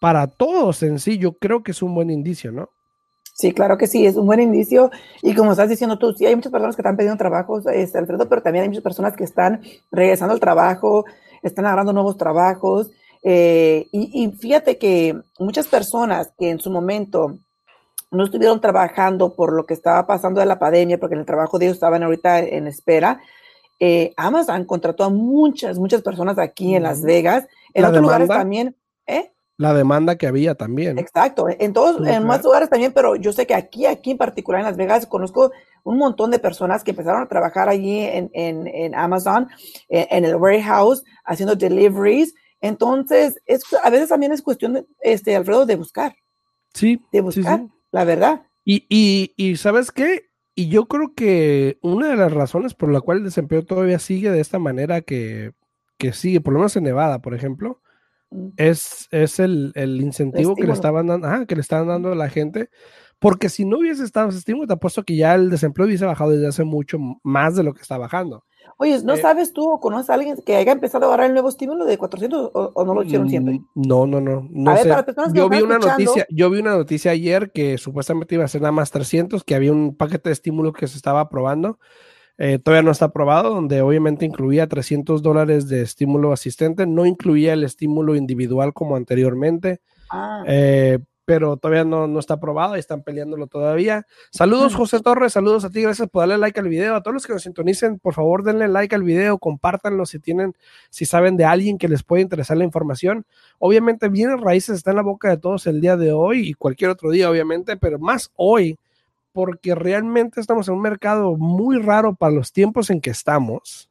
para 0.00 0.26
todos 0.26 0.82
en 0.82 0.98
sí, 0.98 1.18
yo 1.18 1.34
creo 1.34 1.62
que 1.62 1.70
es 1.70 1.80
un 1.80 1.94
buen 1.94 2.10
indicio, 2.10 2.50
¿no? 2.50 2.70
Sí, 3.34 3.52
claro 3.52 3.78
que 3.78 3.86
sí, 3.86 4.04
es 4.04 4.16
un 4.16 4.26
buen 4.26 4.40
indicio. 4.40 4.90
Y 5.22 5.34
como 5.34 5.52
estás 5.52 5.68
diciendo 5.68 5.98
tú, 5.98 6.12
sí 6.12 6.26
hay 6.26 6.36
muchas 6.36 6.52
personas 6.52 6.76
que 6.76 6.82
están 6.82 6.96
pidiendo 6.96 7.16
trabajos, 7.16 7.64
este, 7.66 7.98
Alfredo, 7.98 8.28
pero 8.28 8.42
también 8.42 8.64
hay 8.64 8.68
muchas 8.68 8.84
personas 8.84 9.16
que 9.16 9.24
están 9.24 9.62
regresando 9.90 10.34
al 10.34 10.40
trabajo, 10.40 11.04
están 11.42 11.66
agarrando 11.66 11.92
nuevos 11.92 12.16
trabajos. 12.16 12.90
Eh, 13.22 13.88
y, 13.92 14.32
fíjate 14.32 14.78
que 14.78 15.20
muchas 15.38 15.68
personas 15.68 16.32
que 16.38 16.50
en 16.50 16.60
su 16.60 16.70
momento 16.70 17.38
no 18.10 18.24
estuvieron 18.24 18.60
trabajando 18.60 19.34
por 19.34 19.52
lo 19.52 19.64
que 19.64 19.74
estaba 19.74 20.06
pasando 20.06 20.40
de 20.40 20.46
la 20.46 20.58
pandemia, 20.58 20.98
porque 20.98 21.14
en 21.14 21.20
el 21.20 21.26
trabajo 21.26 21.58
de 21.58 21.66
ellos 21.66 21.76
estaban 21.76 22.02
ahorita 22.02 22.40
en 22.40 22.66
espera, 22.66 23.20
eh, 23.80 24.12
Amazon 24.16 24.64
contrató 24.64 25.04
a 25.04 25.08
muchas, 25.08 25.78
muchas 25.78 26.02
personas 26.02 26.38
aquí 26.38 26.74
en 26.74 26.84
Las 26.84 27.02
Vegas, 27.02 27.46
en 27.74 27.84
otros 27.84 28.02
lugares 28.02 28.28
también. 28.28 28.76
¿eh? 29.06 29.31
La 29.58 29.74
demanda 29.74 30.16
que 30.16 30.26
había 30.26 30.54
también. 30.54 30.98
Exacto, 30.98 31.46
en 31.48 31.72
todos, 31.72 32.06
en 32.06 32.26
más 32.26 32.42
lugares 32.42 32.70
también, 32.70 32.92
pero 32.92 33.16
yo 33.16 33.32
sé 33.32 33.46
que 33.46 33.54
aquí, 33.54 33.86
aquí 33.86 34.12
en 34.12 34.18
particular 34.18 34.60
en 34.60 34.66
Las 34.66 34.76
Vegas, 34.76 35.06
conozco 35.06 35.52
un 35.84 35.98
montón 35.98 36.30
de 36.30 36.38
personas 36.38 36.82
que 36.84 36.92
empezaron 36.92 37.22
a 37.22 37.28
trabajar 37.28 37.68
allí 37.68 38.00
en, 38.00 38.30
en, 38.32 38.66
en 38.66 38.94
Amazon, 38.94 39.48
en, 39.88 40.24
el 40.24 40.36
warehouse, 40.36 41.04
haciendo 41.24 41.54
deliveries. 41.54 42.34
Entonces, 42.60 43.40
es, 43.46 43.62
a 43.82 43.90
veces 43.90 44.08
también 44.08 44.32
es 44.32 44.42
cuestión, 44.42 44.74
de, 44.74 44.86
este, 45.00 45.34
Alfredo, 45.36 45.66
de 45.66 45.76
buscar. 45.76 46.16
Sí. 46.72 47.00
De 47.12 47.20
buscar, 47.20 47.66
la 47.90 48.04
verdad. 48.04 48.42
Y, 48.64 48.86
y, 48.88 49.34
y, 49.36 49.56
¿sabes 49.56 49.90
qué? 49.90 50.30
Y 50.54 50.68
yo 50.68 50.86
creo 50.86 51.14
que 51.14 51.78
una 51.82 52.08
de 52.08 52.16
las 52.16 52.32
razones 52.32 52.74
por 52.74 52.90
la 52.90 53.00
cual 53.00 53.18
el 53.18 53.24
desempleo 53.24 53.64
todavía 53.64 53.98
sigue 53.98 54.30
de 54.30 54.40
esta 54.40 54.58
manera 54.58 55.00
que, 55.00 55.52
que 55.98 56.12
sigue, 56.12 56.40
por 56.40 56.52
lo 56.52 56.60
menos 56.60 56.76
en 56.76 56.84
Nevada, 56.84 57.20
por 57.20 57.34
ejemplo. 57.34 57.80
Es, 58.56 59.08
es 59.10 59.40
el, 59.40 59.72
el 59.74 60.00
incentivo 60.00 60.54
que 60.54 60.66
le 60.66 60.72
estaban 60.72 61.06
dando, 61.06 61.46
que 61.46 61.54
le 61.54 61.60
estaban 61.60 61.88
dando 61.88 62.12
a 62.12 62.14
la 62.14 62.28
gente. 62.28 62.70
Porque 63.18 63.48
si 63.48 63.64
no 63.64 63.78
hubiese 63.78 64.02
estado 64.02 64.30
ese 64.30 64.38
estímulo, 64.38 64.66
te 64.66 64.72
apuesto 64.72 65.04
que 65.04 65.16
ya 65.16 65.36
el 65.36 65.48
desempleo 65.48 65.86
hubiese 65.86 66.04
bajado 66.04 66.32
desde 66.32 66.48
hace 66.48 66.64
mucho 66.64 66.98
más 67.22 67.54
de 67.54 67.62
lo 67.62 67.72
que 67.72 67.80
está 67.80 67.96
bajando. 67.96 68.44
Oye, 68.78 69.00
¿no 69.04 69.14
eh, 69.14 69.18
sabes 69.18 69.52
tú 69.52 69.70
o 69.70 69.78
conoces 69.78 70.10
a 70.10 70.14
alguien 70.14 70.36
que 70.44 70.56
haya 70.56 70.72
empezado 70.72 71.04
a 71.04 71.08
agarrar 71.08 71.26
el 71.26 71.34
nuevo 71.34 71.48
estímulo 71.48 71.84
de 71.84 71.98
400 71.98 72.50
o, 72.52 72.84
no 72.84 72.94
lo 72.94 73.04
hicieron 73.04 73.28
siempre? 73.28 73.60
Mm, 73.74 73.82
no, 73.86 74.06
no, 74.06 74.20
no. 74.20 74.48
no 74.50 74.76
sé. 74.76 74.92
yo 75.34 75.48
vi 75.48 75.60
una 75.60 75.78
noticia, 75.78 76.26
yo 76.30 76.50
vi 76.50 76.58
una 76.58 76.74
noticia 76.74 77.12
ayer 77.12 77.52
que 77.52 77.78
supuestamente 77.78 78.34
iba 78.34 78.44
a 78.44 78.48
ser 78.48 78.60
nada 78.60 78.72
más 78.72 78.90
300, 78.90 79.44
que 79.44 79.54
había 79.54 79.70
un 79.70 79.94
paquete 79.96 80.30
de 80.30 80.32
estímulo 80.32 80.72
que 80.72 80.88
se 80.88 80.96
estaba 80.96 81.20
aprobando. 81.20 81.78
Eh, 82.38 82.58
todavía 82.58 82.82
no 82.82 82.90
está 82.90 83.06
aprobado, 83.06 83.54
donde 83.54 83.80
obviamente 83.82 84.24
incluía 84.24 84.66
300 84.66 85.22
dólares 85.22 85.68
de 85.68 85.82
estímulo 85.82 86.32
asistente, 86.32 86.86
no 86.86 87.06
incluía 87.06 87.52
el 87.52 87.64
estímulo 87.64 88.16
individual 88.16 88.72
como 88.72 88.96
anteriormente. 88.96 89.80
Ah. 90.10 90.42
Eh, 90.46 90.98
pero 91.24 91.56
todavía 91.56 91.84
no, 91.84 92.08
no 92.08 92.18
está 92.18 92.34
aprobado 92.34 92.76
y 92.76 92.80
están 92.80 93.02
peleándolo 93.02 93.46
todavía. 93.46 94.06
Saludos, 94.30 94.74
José 94.74 95.00
Torres, 95.00 95.32
saludos 95.32 95.64
a 95.64 95.70
ti, 95.70 95.80
gracias 95.82 96.08
por 96.08 96.22
darle 96.22 96.38
like 96.38 96.58
al 96.58 96.68
video. 96.68 96.96
A 96.96 97.02
todos 97.02 97.14
los 97.14 97.26
que 97.26 97.32
nos 97.32 97.42
sintonicen, 97.42 97.98
por 97.98 98.14
favor, 98.14 98.42
denle 98.42 98.68
like 98.68 98.94
al 98.94 99.02
video, 99.02 99.38
compártanlo 99.38 100.04
si 100.04 100.18
tienen, 100.18 100.54
si 100.90 101.04
saben 101.04 101.36
de 101.36 101.44
alguien 101.44 101.78
que 101.78 101.88
les 101.88 102.02
puede 102.02 102.22
interesar 102.22 102.56
la 102.56 102.64
información. 102.64 103.24
Obviamente, 103.58 104.08
Bienes 104.08 104.40
Raíces 104.40 104.76
está 104.76 104.90
en 104.90 104.96
la 104.96 105.02
boca 105.02 105.30
de 105.30 105.36
todos 105.36 105.66
el 105.66 105.80
día 105.80 105.96
de 105.96 106.12
hoy 106.12 106.48
y 106.48 106.54
cualquier 106.54 106.90
otro 106.90 107.10
día, 107.10 107.30
obviamente, 107.30 107.76
pero 107.76 107.98
más 107.98 108.32
hoy, 108.34 108.76
porque 109.32 109.74
realmente 109.74 110.40
estamos 110.40 110.68
en 110.68 110.74
un 110.74 110.82
mercado 110.82 111.36
muy 111.36 111.78
raro 111.78 112.14
para 112.14 112.32
los 112.32 112.52
tiempos 112.52 112.90
en 112.90 113.00
que 113.00 113.10
estamos, 113.10 113.90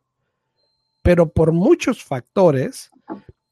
pero 1.01 1.29
por 1.29 1.51
muchos 1.51 2.03
factores, 2.03 2.91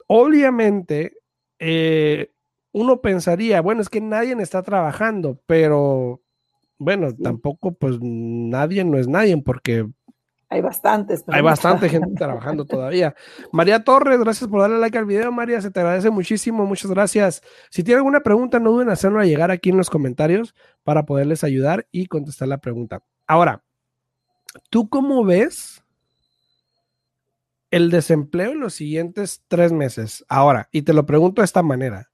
obviamente, 0.07 1.13
eh, 1.59 2.31
uno 2.71 3.01
pensaría, 3.01 3.61
bueno, 3.61 3.81
es 3.81 3.89
que 3.89 4.01
nadie 4.01 4.35
está 4.41 4.61
trabajando, 4.61 5.41
pero 5.45 6.21
bueno, 6.77 7.13
tampoco 7.15 7.73
pues 7.73 7.97
nadie 8.01 8.85
no 8.85 8.97
es 8.97 9.07
nadie 9.07 9.35
porque 9.41 9.87
hay 10.49 10.61
bastantes. 10.61 11.23
Hay 11.27 11.41
bastante 11.41 11.89
gente 11.89 12.15
trabajando 12.15 12.65
todavía. 12.65 13.15
María 13.51 13.83
Torres, 13.83 14.19
gracias 14.19 14.49
por 14.49 14.61
darle 14.61 14.79
like 14.79 14.97
al 14.97 15.05
video, 15.05 15.31
María, 15.31 15.61
se 15.61 15.69
te 15.69 15.79
agradece 15.79 16.09
muchísimo, 16.09 16.65
muchas 16.65 16.89
gracias. 16.89 17.41
Si 17.69 17.83
tiene 17.83 17.97
alguna 17.97 18.21
pregunta, 18.21 18.59
no 18.59 18.71
duden 18.71 18.87
en 18.87 18.93
hacerlo 18.93 19.23
llegar 19.23 19.51
aquí 19.51 19.69
en 19.69 19.77
los 19.77 19.89
comentarios 19.89 20.55
para 20.83 21.05
poderles 21.05 21.43
ayudar 21.43 21.87
y 21.91 22.07
contestar 22.07 22.47
la 22.47 22.57
pregunta. 22.57 23.03
Ahora, 23.27 23.63
¿tú 24.71 24.89
cómo 24.89 25.23
ves 25.23 25.83
el 27.69 27.91
desempleo 27.91 28.53
en 28.53 28.59
los 28.59 28.73
siguientes 28.73 29.43
tres 29.47 29.71
meses? 29.71 30.25
Ahora, 30.29 30.67
y 30.71 30.81
te 30.81 30.93
lo 30.93 31.05
pregunto 31.05 31.41
de 31.41 31.45
esta 31.45 31.61
manera. 31.61 32.09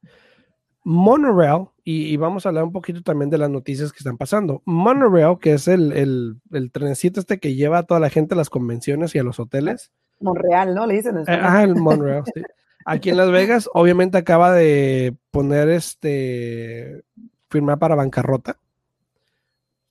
Monorail, 0.84 1.68
y, 1.88 2.18
vamos 2.18 2.46
a 2.46 2.50
hablar 2.50 2.64
un 2.64 2.72
poquito 2.72 3.04
también 3.04 3.30
de 3.30 3.38
las 3.38 3.50
noticias 3.50 3.92
que 3.92 4.00
están 4.00 4.18
pasando. 4.18 4.64
Monorail, 4.66 5.38
que 5.40 5.54
es 5.54 5.68
el, 5.68 5.92
el, 5.92 6.42
el, 6.52 6.72
trencito 6.72 7.20
este 7.20 7.40
que 7.40 7.54
lleva 7.54 7.78
a 7.78 7.84
toda 7.84 8.00
la 8.00 8.10
gente 8.10 8.34
a 8.34 8.38
las 8.38 8.50
convenciones 8.50 9.14
y 9.14 9.20
a 9.20 9.24
los 9.24 9.40
hoteles. 9.40 9.92
Monreal, 10.20 10.74
¿no? 10.74 10.88
Le 10.88 10.96
dicen. 10.96 11.20
Eh, 11.20 11.24
ah, 11.28 11.64
el 11.64 11.76
Monorail, 11.76 12.24
sí. 12.34 12.42
Aquí 12.88 13.12
en 13.12 13.18
Las 13.18 13.30
Vegas, 13.30 13.70
obviamente 13.72 14.18
acaba 14.18 14.52
de 14.52 15.16
poner 15.30 15.70
este, 15.70 17.04
firmar 17.52 17.78
para 17.78 17.94
bancarrota. 17.94 18.58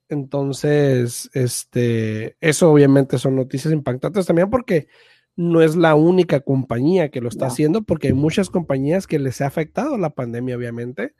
Entonces, 0.08 1.30
este, 1.32 2.36
eso 2.40 2.72
obviamente 2.72 3.18
son 3.18 3.36
noticias 3.36 3.72
impactantes 3.72 4.26
también 4.26 4.50
porque 4.50 4.88
no 5.36 5.62
es 5.62 5.76
la 5.76 5.94
única 5.94 6.40
compañía 6.40 7.08
que 7.10 7.20
lo 7.20 7.28
está 7.28 7.46
haciendo, 7.46 7.82
porque 7.82 8.08
hay 8.08 8.14
muchas 8.14 8.50
compañías 8.50 9.06
que 9.06 9.20
les 9.20 9.40
ha 9.40 9.46
afectado 9.46 9.96
la 9.96 10.10
pandemia, 10.10 10.56
obviamente. 10.56 11.14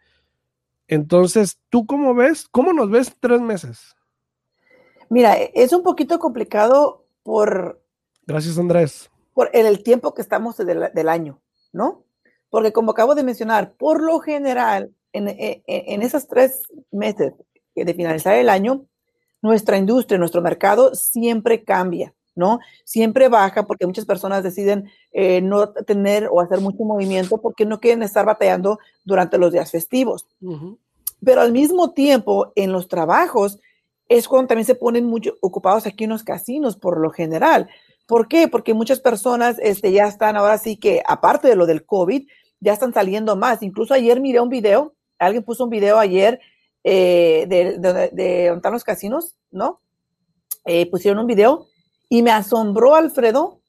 Entonces, 0.89 1.59
¿tú 1.71 1.87
cómo 1.87 2.15
ves? 2.15 2.47
¿Cómo 2.51 2.73
nos 2.73 2.91
ves 2.91 3.15
tres 3.21 3.41
meses? 3.41 3.95
Mira, 5.09 5.39
e, 5.39 5.53
es 5.55 5.73
un 5.73 5.83
poquito 5.83 6.19
complicado 6.19 7.07
por... 7.23 7.83
Gracias, 8.27 8.59
Andrés. 8.59 9.11
Por 9.33 9.51
el, 9.53 9.83
tiempo 9.83 10.15
que 10.15 10.23
estamos 10.23 10.57
del, 10.57 11.09
año, 11.09 11.41
¿no? 11.73 12.05
Porque 12.51 12.73
como 12.73 12.93
acabo 12.93 13.15
de 13.15 13.25
mencionar, 13.25 13.75
por 13.75 14.03
lo 14.03 14.21
general, 14.21 14.95
en, 15.13 15.29
e, 15.29 15.63
e, 15.67 15.95
en 15.95 16.03
esos 16.03 16.29
tres 16.29 16.63
meses 16.91 17.33
de 17.75 17.95
finalizar 17.95 18.37
el 18.37 18.49
año, 18.49 18.87
nuestra 19.43 19.77
industria, 19.77 20.19
nuestro 20.19 20.41
mercado 20.41 20.95
siempre 20.95 21.65
cambia. 21.65 22.15
¿No? 22.35 22.59
Siempre 22.85 23.29
baja 23.29 23.67
porque 23.67 23.87
muchas 23.87 24.05
personas 24.05 24.43
deciden 24.43 24.91
eh, 25.13 25.41
no 25.41 25.71
tener 25.71 26.29
o 26.31 26.41
hacer 26.41 26.61
mucho 26.61 26.85
movimiento 26.85 27.39
porque 27.41 27.65
no 27.65 27.81
quieren 27.81 28.03
estar 28.03 28.27
batallando 28.27 28.79
durante 29.05 29.39
los 29.39 29.53
días 29.53 29.71
festivos. 29.71 30.27
Pero 31.25 31.41
al 31.41 31.53
mismo 31.53 31.93
tiempo, 31.93 32.53
en 32.57 32.73
los 32.73 32.89
trabajos, 32.89 33.59
es 34.09 34.29
cuando 34.29 34.49
también 34.49 34.67
se 34.67 34.75
ponen 34.75 35.07
muy 35.07 35.23
ocupados 35.41 35.87
aquí 35.87 36.05
en 36.05 36.11
los 36.11 36.25
casinos, 36.25 36.77
por 36.77 36.99
lo 36.99 37.11
general. 37.11 37.69
¿Por 38.07 38.29
qué? 38.29 38.49
Porque 38.49 38.75
muchas 38.75 39.01
personas 39.01 39.57
este, 39.63 39.93
ya 39.93 40.07
están 40.07 40.37
ahora 40.37 40.59
sí 40.59 40.77
que, 40.77 41.03
aparte 41.07 41.49
de 41.49 41.57
lo 41.57 41.67
del 41.67 41.87
COVID, 41.87 42.27
ya 42.61 42.73
están 42.73 42.93
saliendo 42.93 43.37
más. 43.37 43.63
Incluso 43.63 43.95
ayer 43.95 44.21
miré 44.21 44.41
un 44.41 44.51
video, 44.51 44.95
alguien 45.19 45.43
puso 45.43 45.65
un 45.65 45.71
video 45.71 45.99
ayer 45.99 46.41
eh, 46.83 47.47
de, 47.49 47.79
de, 48.13 48.61
los 48.71 48.85
casinos, 48.85 49.37
¿no? 49.51 49.81
Eh, 50.67 50.91
pusieron 50.91 51.21
un 51.21 51.27
video 51.27 51.67
y 52.09 52.23
me 52.23 52.31
asombró, 52.31 52.95
Alfredo, 52.95 53.61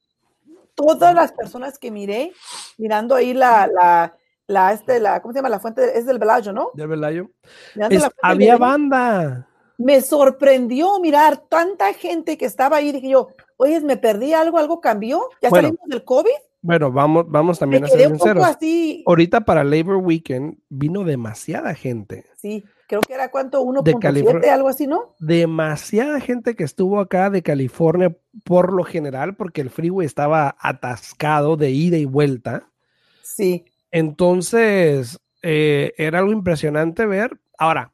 todas 0.75 1.15
las 1.15 1.31
personas 1.31 1.79
que 1.79 1.91
miré, 1.91 2.33
mirando 2.77 3.15
ahí 3.15 3.33
la, 3.33 3.67
la, 3.67 4.15
la, 4.47 4.73
este, 4.73 4.99
la, 4.99 5.21
¿cómo 5.21 5.33
se 5.33 5.39
llama? 5.39 5.49
La 5.49 5.59
fuente, 5.59 5.97
es 5.97 6.05
del 6.05 6.19
Velayo, 6.19 6.53
¿no? 6.53 6.71
Del 6.73 6.87
Velayo. 6.87 7.31
había 8.21 8.57
banda. 8.57 9.47
Me 9.77 10.01
sorprendió 10.01 10.99
mirar 10.99 11.37
tanta 11.49 11.93
gente 11.93 12.37
que 12.37 12.45
estaba 12.45 12.77
ahí. 12.77 12.91
Dije 12.91 13.09
yo, 13.09 13.29
oye, 13.57 13.81
me 13.81 13.97
perdí 13.97 14.33
algo, 14.33 14.57
algo 14.57 14.79
cambió. 14.79 15.29
¿Ya 15.41 15.49
salimos 15.49 15.79
del 15.87 16.03
COVID? 16.03 16.29
Bueno, 16.61 16.91
vamos, 16.91 17.25
vamos 17.27 17.59
también 17.59 17.83
a 17.83 17.87
ser 17.87 18.07
sinceros. 18.07 18.57
Ahorita 19.05 19.41
para 19.41 19.63
Labor 19.63 19.97
Weekend 19.97 20.57
vino 20.69 21.03
demasiada 21.03 21.73
gente. 21.73 22.25
Sí 22.37 22.63
creo 22.87 23.01
que 23.01 23.13
era 23.13 23.31
cuánto, 23.31 23.63
1.7, 23.63 24.47
algo 24.47 24.69
así, 24.69 24.87
¿no? 24.87 25.15
Demasiada 25.19 26.19
gente 26.19 26.55
que 26.55 26.63
estuvo 26.63 26.99
acá 26.99 27.29
de 27.29 27.43
California 27.43 28.15
por 28.43 28.73
lo 28.73 28.83
general, 28.83 29.35
porque 29.35 29.61
el 29.61 29.69
freeway 29.69 30.05
estaba 30.05 30.55
atascado 30.59 31.57
de 31.57 31.71
ida 31.71 31.97
y 31.97 32.05
vuelta. 32.05 32.69
Sí. 33.23 33.65
Entonces, 33.91 35.19
eh, 35.41 35.93
era 35.97 36.19
algo 36.19 36.31
impresionante 36.31 37.05
ver. 37.05 37.39
Ahora, 37.57 37.93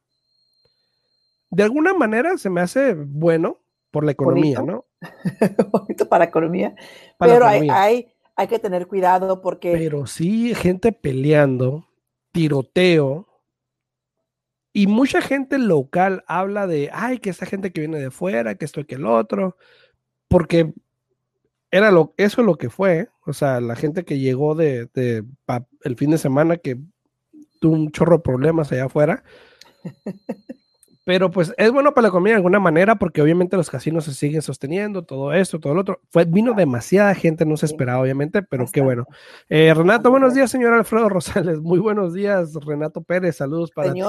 de 1.49 1.63
alguna 1.63 1.93
manera 1.93 2.37
se 2.37 2.49
me 2.49 2.61
hace 2.61 2.93
bueno 2.93 3.59
por 3.91 4.05
la 4.05 4.11
economía, 4.11 4.61
¿no? 4.61 4.85
Bonito 5.71 6.07
para 6.07 6.25
economía. 6.25 6.75
Pero 7.19 7.45
Hay, 7.45 7.67
hay, 7.69 8.07
hay 8.35 8.47
que 8.47 8.59
tener 8.59 8.87
cuidado 8.87 9.41
porque... 9.41 9.73
Pero 9.73 10.07
sí, 10.07 10.55
gente 10.55 10.91
peleando, 10.91 11.87
tiroteo, 12.31 13.27
y 14.73 14.87
mucha 14.87 15.21
gente 15.21 15.57
local 15.57 16.23
habla 16.27 16.67
de, 16.67 16.89
ay, 16.93 17.19
que 17.19 17.29
esa 17.29 17.45
gente 17.45 17.71
que 17.71 17.81
viene 17.81 17.99
de 17.99 18.11
fuera, 18.11 18.55
que 18.55 18.65
esto 18.65 18.81
y 18.81 18.85
que 18.85 18.95
el 18.95 19.05
otro, 19.05 19.57
porque 20.27 20.73
era 21.71 21.91
lo, 21.91 22.13
eso 22.17 22.41
es 22.41 22.47
lo 22.47 22.57
que 22.57 22.69
fue, 22.69 23.09
o 23.25 23.33
sea, 23.33 23.61
la 23.61 23.75
gente 23.75 24.05
que 24.05 24.19
llegó 24.19 24.55
de, 24.55 24.89
de 24.93 25.23
el 25.83 25.95
fin 25.95 26.11
de 26.11 26.17
semana 26.17 26.57
que 26.57 26.79
tuvo 27.59 27.75
un 27.75 27.91
chorro 27.91 28.17
de 28.17 28.23
problemas 28.23 28.71
allá 28.71 28.85
afuera. 28.85 29.23
Pero 31.03 31.31
pues 31.31 31.51
es 31.57 31.71
bueno 31.71 31.93
para 31.93 32.03
la 32.03 32.07
economía 32.09 32.33
de 32.33 32.37
alguna 32.37 32.59
manera 32.59 32.95
porque 32.95 33.23
obviamente 33.23 33.57
los 33.57 33.71
casinos 33.71 34.05
se 34.05 34.13
siguen 34.13 34.43
sosteniendo, 34.43 35.03
todo 35.03 35.33
esto, 35.33 35.59
todo 35.59 35.73
lo 35.73 35.81
otro. 35.81 36.01
Fue, 36.09 36.25
vino 36.25 36.53
demasiada 36.53 37.15
gente, 37.15 37.43
no 37.43 37.57
se 37.57 37.65
esperaba 37.65 38.01
obviamente, 38.01 38.43
pero 38.43 38.65
qué 38.71 38.81
bueno. 38.81 39.07
Eh, 39.49 39.73
Renato, 39.73 40.11
buenos 40.11 40.35
días, 40.35 40.51
señor 40.51 40.73
Alfredo 40.73 41.09
Rosales. 41.09 41.59
Muy 41.61 41.79
buenos 41.79 42.13
días, 42.13 42.53
Renato 42.53 43.01
Pérez. 43.01 43.37
Saludos 43.37 43.71
para 43.71 43.93
ti. 43.93 44.01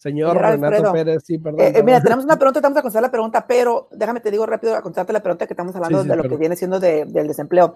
Señor 0.00 0.36
Renato 0.36 0.92
Pérez, 0.92 1.22
sí, 1.24 1.38
perdón, 1.38 1.60
eh, 1.60 1.72
eh, 1.76 1.82
mira, 1.82 2.00
tenemos 2.02 2.24
una 2.24 2.36
pregunta, 2.36 2.58
estamos 2.58 2.78
a 2.78 2.82
contestar 2.82 3.02
la 3.02 3.10
pregunta, 3.10 3.46
pero 3.46 3.88
déjame 3.92 4.20
te 4.20 4.30
digo 4.30 4.46
rápido 4.46 4.74
a 4.74 4.80
contestarte 4.80 5.12
la 5.12 5.20
pregunta 5.20 5.46
que 5.46 5.52
estamos 5.52 5.76
hablando 5.76 6.02
de 6.04 6.16
lo 6.16 6.22
que 6.22 6.36
viene 6.36 6.56
siendo 6.56 6.80
del 6.80 7.28
desempleo. 7.28 7.74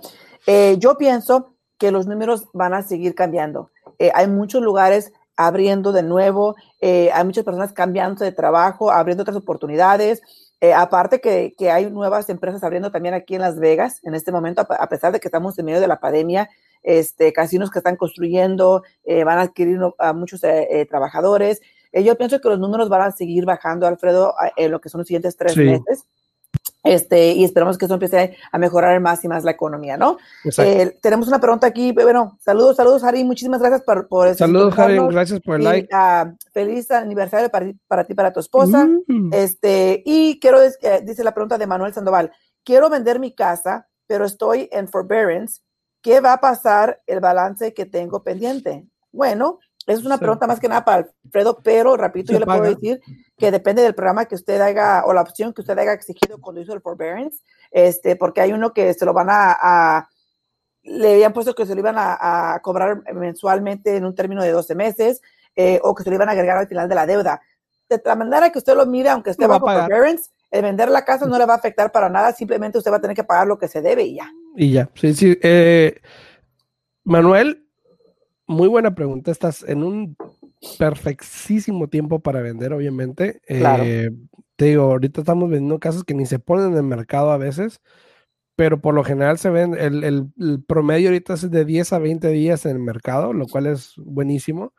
yo 0.78 0.96
pienso 0.96 1.54
que 1.78 1.90
los 1.90 2.06
números 2.06 2.46
van 2.52 2.72
a 2.72 2.82
seguir 2.82 3.14
cambiando. 3.14 3.70
hay 4.14 4.26
muchos 4.26 4.62
lugares 4.62 5.12
abriendo 5.36 5.92
de 5.92 6.02
nuevo, 6.02 6.54
eh, 6.80 7.10
hay 7.12 7.24
muchas 7.24 7.44
personas 7.44 7.72
cambiando 7.72 8.24
de 8.24 8.32
trabajo, 8.32 8.90
abriendo 8.90 9.22
otras 9.22 9.36
oportunidades. 9.36 10.22
Eh, 10.60 10.72
aparte 10.72 11.20
que, 11.20 11.54
que, 11.58 11.70
hay 11.70 11.90
nuevas 11.90 12.28
empresas 12.30 12.62
abriendo 12.62 12.90
también 12.90 13.14
aquí 13.14 13.34
en 13.34 13.42
Las 13.42 13.58
Vegas 13.58 14.00
en 14.04 14.14
este 14.14 14.32
momento, 14.32 14.66
a, 14.68 14.88
pesar 14.88 15.12
de 15.12 15.20
que 15.20 15.28
estamos 15.28 15.58
en 15.58 15.66
medio 15.66 15.80
de 15.80 15.88
la 15.88 16.00
pandemia, 16.00 16.48
este, 16.82 17.32
casinos 17.32 17.70
que 17.70 17.80
están 17.80 17.96
construyendo, 17.96 18.82
eh, 19.04 19.24
van 19.24 19.38
a 19.38 19.42
adquirir 19.42 19.78
a 19.98 20.12
muchos 20.12 20.42
trabajadores. 20.88 21.60
Yo 22.02 22.16
pienso 22.16 22.40
que 22.40 22.48
los 22.48 22.58
números 22.58 22.88
van 22.88 23.02
a 23.02 23.12
seguir 23.12 23.44
bajando, 23.44 23.86
Alfredo, 23.86 24.34
en 24.56 24.70
lo 24.70 24.80
que 24.80 24.88
son 24.88 25.00
los 25.00 25.06
siguientes 25.06 25.36
tres 25.36 25.56
meses. 25.56 26.04
Este, 26.82 27.32
y 27.32 27.44
esperamos 27.44 27.78
que 27.78 27.86
eso 27.86 27.94
empiece 27.94 28.36
a 28.52 28.58
mejorar 28.58 29.00
más 29.00 29.24
y 29.24 29.28
más 29.28 29.42
la 29.42 29.52
economía, 29.52 29.96
¿no? 29.96 30.18
Eh, 30.58 30.98
tenemos 31.00 31.28
una 31.28 31.40
pregunta 31.40 31.66
aquí, 31.66 31.92
bueno, 31.92 32.38
saludos, 32.44 32.76
saludos, 32.76 33.02
Harry, 33.04 33.24
muchísimas 33.24 33.60
gracias 33.60 33.82
por, 33.82 34.06
por 34.06 34.34
Saludos, 34.34 34.78
Harry, 34.78 34.98
gracias 34.98 35.40
por 35.40 35.56
el 35.56 35.64
like. 35.64 35.88
Uh, 35.94 36.36
feliz 36.52 36.90
aniversario 36.90 37.48
para, 37.48 37.72
para 37.88 38.04
ti, 38.04 38.12
para 38.12 38.32
tu 38.34 38.40
esposa. 38.40 38.86
Mm. 39.06 39.32
Este, 39.32 40.02
y 40.04 40.38
quiero, 40.40 40.62
eh, 40.62 41.02
dice 41.02 41.24
la 41.24 41.32
pregunta 41.32 41.56
de 41.56 41.66
Manuel 41.66 41.94
Sandoval, 41.94 42.30
quiero 42.62 42.90
vender 42.90 43.18
mi 43.18 43.34
casa, 43.34 43.88
pero 44.06 44.26
estoy 44.26 44.68
en 44.70 44.86
forbearance. 44.86 45.62
¿Qué 46.02 46.20
va 46.20 46.34
a 46.34 46.40
pasar 46.40 47.00
el 47.06 47.20
balance 47.20 47.72
que 47.72 47.86
tengo 47.86 48.22
pendiente? 48.22 48.86
Bueno, 49.10 49.58
esa 49.86 50.00
es 50.00 50.06
una 50.06 50.18
pregunta 50.18 50.46
más 50.46 50.60
que 50.60 50.68
nada 50.68 50.84
para 50.84 51.08
Alfredo, 51.24 51.58
pero 51.62 51.96
rapidito 51.96 52.32
yo 52.32 52.38
le 52.38 52.46
puedo 52.46 52.62
decir 52.62 53.00
que 53.36 53.50
depende 53.50 53.82
del 53.82 53.94
programa 53.94 54.24
que 54.24 54.34
usted 54.34 54.60
haga 54.60 55.04
o 55.04 55.12
la 55.12 55.20
opción 55.20 55.52
que 55.52 55.60
usted 55.60 55.78
haya 55.78 55.92
exigido 55.92 56.40
cuando 56.40 56.62
hizo 56.62 56.72
el 56.72 56.80
forbearance, 56.80 57.42
este, 57.70 58.16
porque 58.16 58.40
hay 58.40 58.52
uno 58.52 58.72
que 58.72 58.94
se 58.94 59.04
lo 59.04 59.12
van 59.12 59.28
a, 59.30 60.08
le 60.82 61.14
habían 61.14 61.32
puesto 61.32 61.54
que 61.54 61.66
se 61.66 61.74
lo 61.74 61.80
iban 61.80 61.96
a, 61.98 62.58
cobrar 62.62 63.02
mensualmente 63.12 63.96
en 63.96 64.06
un 64.06 64.14
término 64.14 64.42
de 64.42 64.52
12 64.52 64.74
meses 64.74 65.20
eh, 65.54 65.80
o 65.82 65.94
que 65.94 66.02
se 66.02 66.10
lo 66.10 66.16
iban 66.16 66.28
a 66.28 66.32
agregar 66.32 66.56
al 66.56 66.68
final 66.68 66.88
de 66.88 66.94
la 66.94 67.06
deuda. 67.06 67.42
De 67.88 68.00
la 68.04 68.16
manera 68.16 68.50
que 68.50 68.58
usted 68.58 68.74
lo 68.74 68.86
mire, 68.86 69.10
aunque 69.10 69.30
esté 69.30 69.46
bajo 69.46 69.66
forbearance, 69.66 70.30
el 70.50 70.62
vender 70.62 70.88
la 70.88 71.04
casa 71.04 71.26
no 71.26 71.36
le 71.36 71.44
va 71.44 71.54
a 71.54 71.56
afectar 71.56 71.92
para 71.92 72.08
nada, 72.08 72.32
simplemente 72.32 72.78
usted 72.78 72.90
va 72.90 72.96
a 72.96 73.00
tener 73.00 73.16
que 73.16 73.24
pagar 73.24 73.46
lo 73.46 73.58
que 73.58 73.68
se 73.68 73.82
debe 73.82 74.04
y 74.04 74.16
ya. 74.16 74.30
Y 74.56 74.72
ya, 74.72 74.88
sí, 74.94 75.12
sí. 75.12 75.38
Eh, 75.42 76.00
Manuel, 77.02 77.63
muy 78.46 78.68
buena 78.68 78.94
pregunta. 78.94 79.30
Estás 79.30 79.62
en 79.62 79.82
un 79.82 80.16
perfectísimo 80.78 81.88
tiempo 81.88 82.20
para 82.20 82.40
vender, 82.40 82.72
obviamente. 82.72 83.40
Eh, 83.48 84.10
te 84.56 84.64
digo, 84.66 84.84
ahorita 84.84 85.20
estamos 85.20 85.50
vendiendo 85.50 85.78
casas 85.78 86.04
que 86.04 86.14
ni 86.14 86.26
se 86.26 86.38
ponen 86.38 86.72
en 86.72 86.76
el 86.76 86.82
mercado 86.82 87.30
a 87.30 87.38
veces, 87.38 87.80
pero 88.56 88.80
por 88.80 88.94
lo 88.94 89.04
general 89.04 89.38
se 89.38 89.50
ven, 89.50 89.74
el, 89.78 90.04
el, 90.04 90.62
promedio 90.64 91.08
ahorita 91.08 91.34
es 91.34 91.50
de 91.50 91.64
10 91.64 91.92
a 91.92 91.98
20 91.98 92.28
días 92.28 92.64
en 92.66 92.72
el 92.72 92.82
mercado, 92.82 93.32
lo 93.32 93.46
cual 93.46 93.66
es 93.66 93.94
buenísimo. 93.96 94.72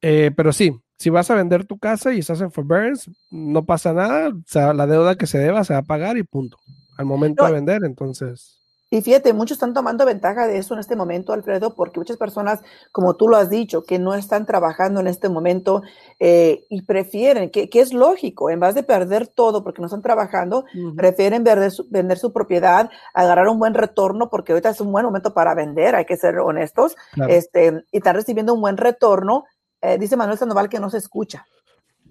Eh, 0.00 0.30
pero 0.36 0.52
sí, 0.52 0.80
si 0.98 1.10
vas 1.10 1.30
a 1.30 1.34
vender 1.34 1.64
tu 1.64 1.78
casa 1.78 2.12
y 2.12 2.20
estás 2.20 2.40
en 2.40 2.52
forbearance, 2.52 3.10
no 3.30 3.64
pasa 3.64 3.92
nada, 3.92 4.28
o 4.28 4.42
sea, 4.46 4.72
la 4.72 4.86
deuda 4.86 5.16
que 5.16 5.26
se 5.26 5.38
deba 5.38 5.64
se 5.64 5.72
va 5.72 5.80
a 5.80 5.84
pagar 5.84 6.16
y 6.16 6.22
punto. 6.22 6.58
Al 6.96 7.06
momento 7.06 7.44
de 7.44 7.52
vender, 7.52 7.82
entonces. 7.84 8.61
Y 8.92 9.00
fíjate, 9.00 9.32
muchos 9.32 9.56
están 9.56 9.72
tomando 9.72 10.04
ventaja 10.04 10.46
de 10.46 10.58
eso 10.58 10.74
en 10.74 10.80
este 10.80 10.96
momento, 10.96 11.32
Alfredo, 11.32 11.74
porque 11.74 11.98
muchas 11.98 12.18
personas, 12.18 12.60
como 12.92 13.16
tú 13.16 13.26
lo 13.26 13.38
has 13.38 13.48
dicho, 13.48 13.84
que 13.84 13.98
no 13.98 14.12
están 14.12 14.44
trabajando 14.44 15.00
en 15.00 15.06
este 15.06 15.30
momento 15.30 15.80
eh, 16.20 16.66
y 16.68 16.82
prefieren, 16.82 17.48
que, 17.48 17.70
es 17.72 17.94
lógico, 17.94 18.50
en 18.50 18.60
vez 18.60 18.74
de 18.74 18.82
perder 18.82 19.28
todo 19.28 19.64
porque 19.64 19.80
no 19.80 19.86
están 19.86 20.02
trabajando, 20.02 20.66
prefieren 20.94 21.42
vender 21.42 21.70
su, 21.70 21.88
vender 21.88 22.18
su, 22.18 22.34
propiedad, 22.34 22.90
agarrar 23.14 23.48
un 23.48 23.58
buen 23.58 23.72
retorno, 23.72 24.28
porque 24.28 24.52
ahorita 24.52 24.68
es 24.68 24.80
un 24.82 24.92
buen 24.92 25.06
momento 25.06 25.32
para 25.32 25.54
vender, 25.54 25.94
hay 25.94 26.04
que 26.04 26.18
ser 26.18 26.38
honestos, 26.40 26.94
este, 27.30 27.84
y 27.92 27.96
están 27.96 28.14
recibiendo 28.14 28.52
un 28.52 28.60
buen 28.60 28.76
retorno. 28.76 29.46
Eh, 29.80 29.96
dice 29.96 30.16
Manuel 30.18 30.36
Sandoval 30.36 30.68
que 30.68 30.78
no 30.78 30.90
se 30.90 30.98
escucha. 30.98 31.46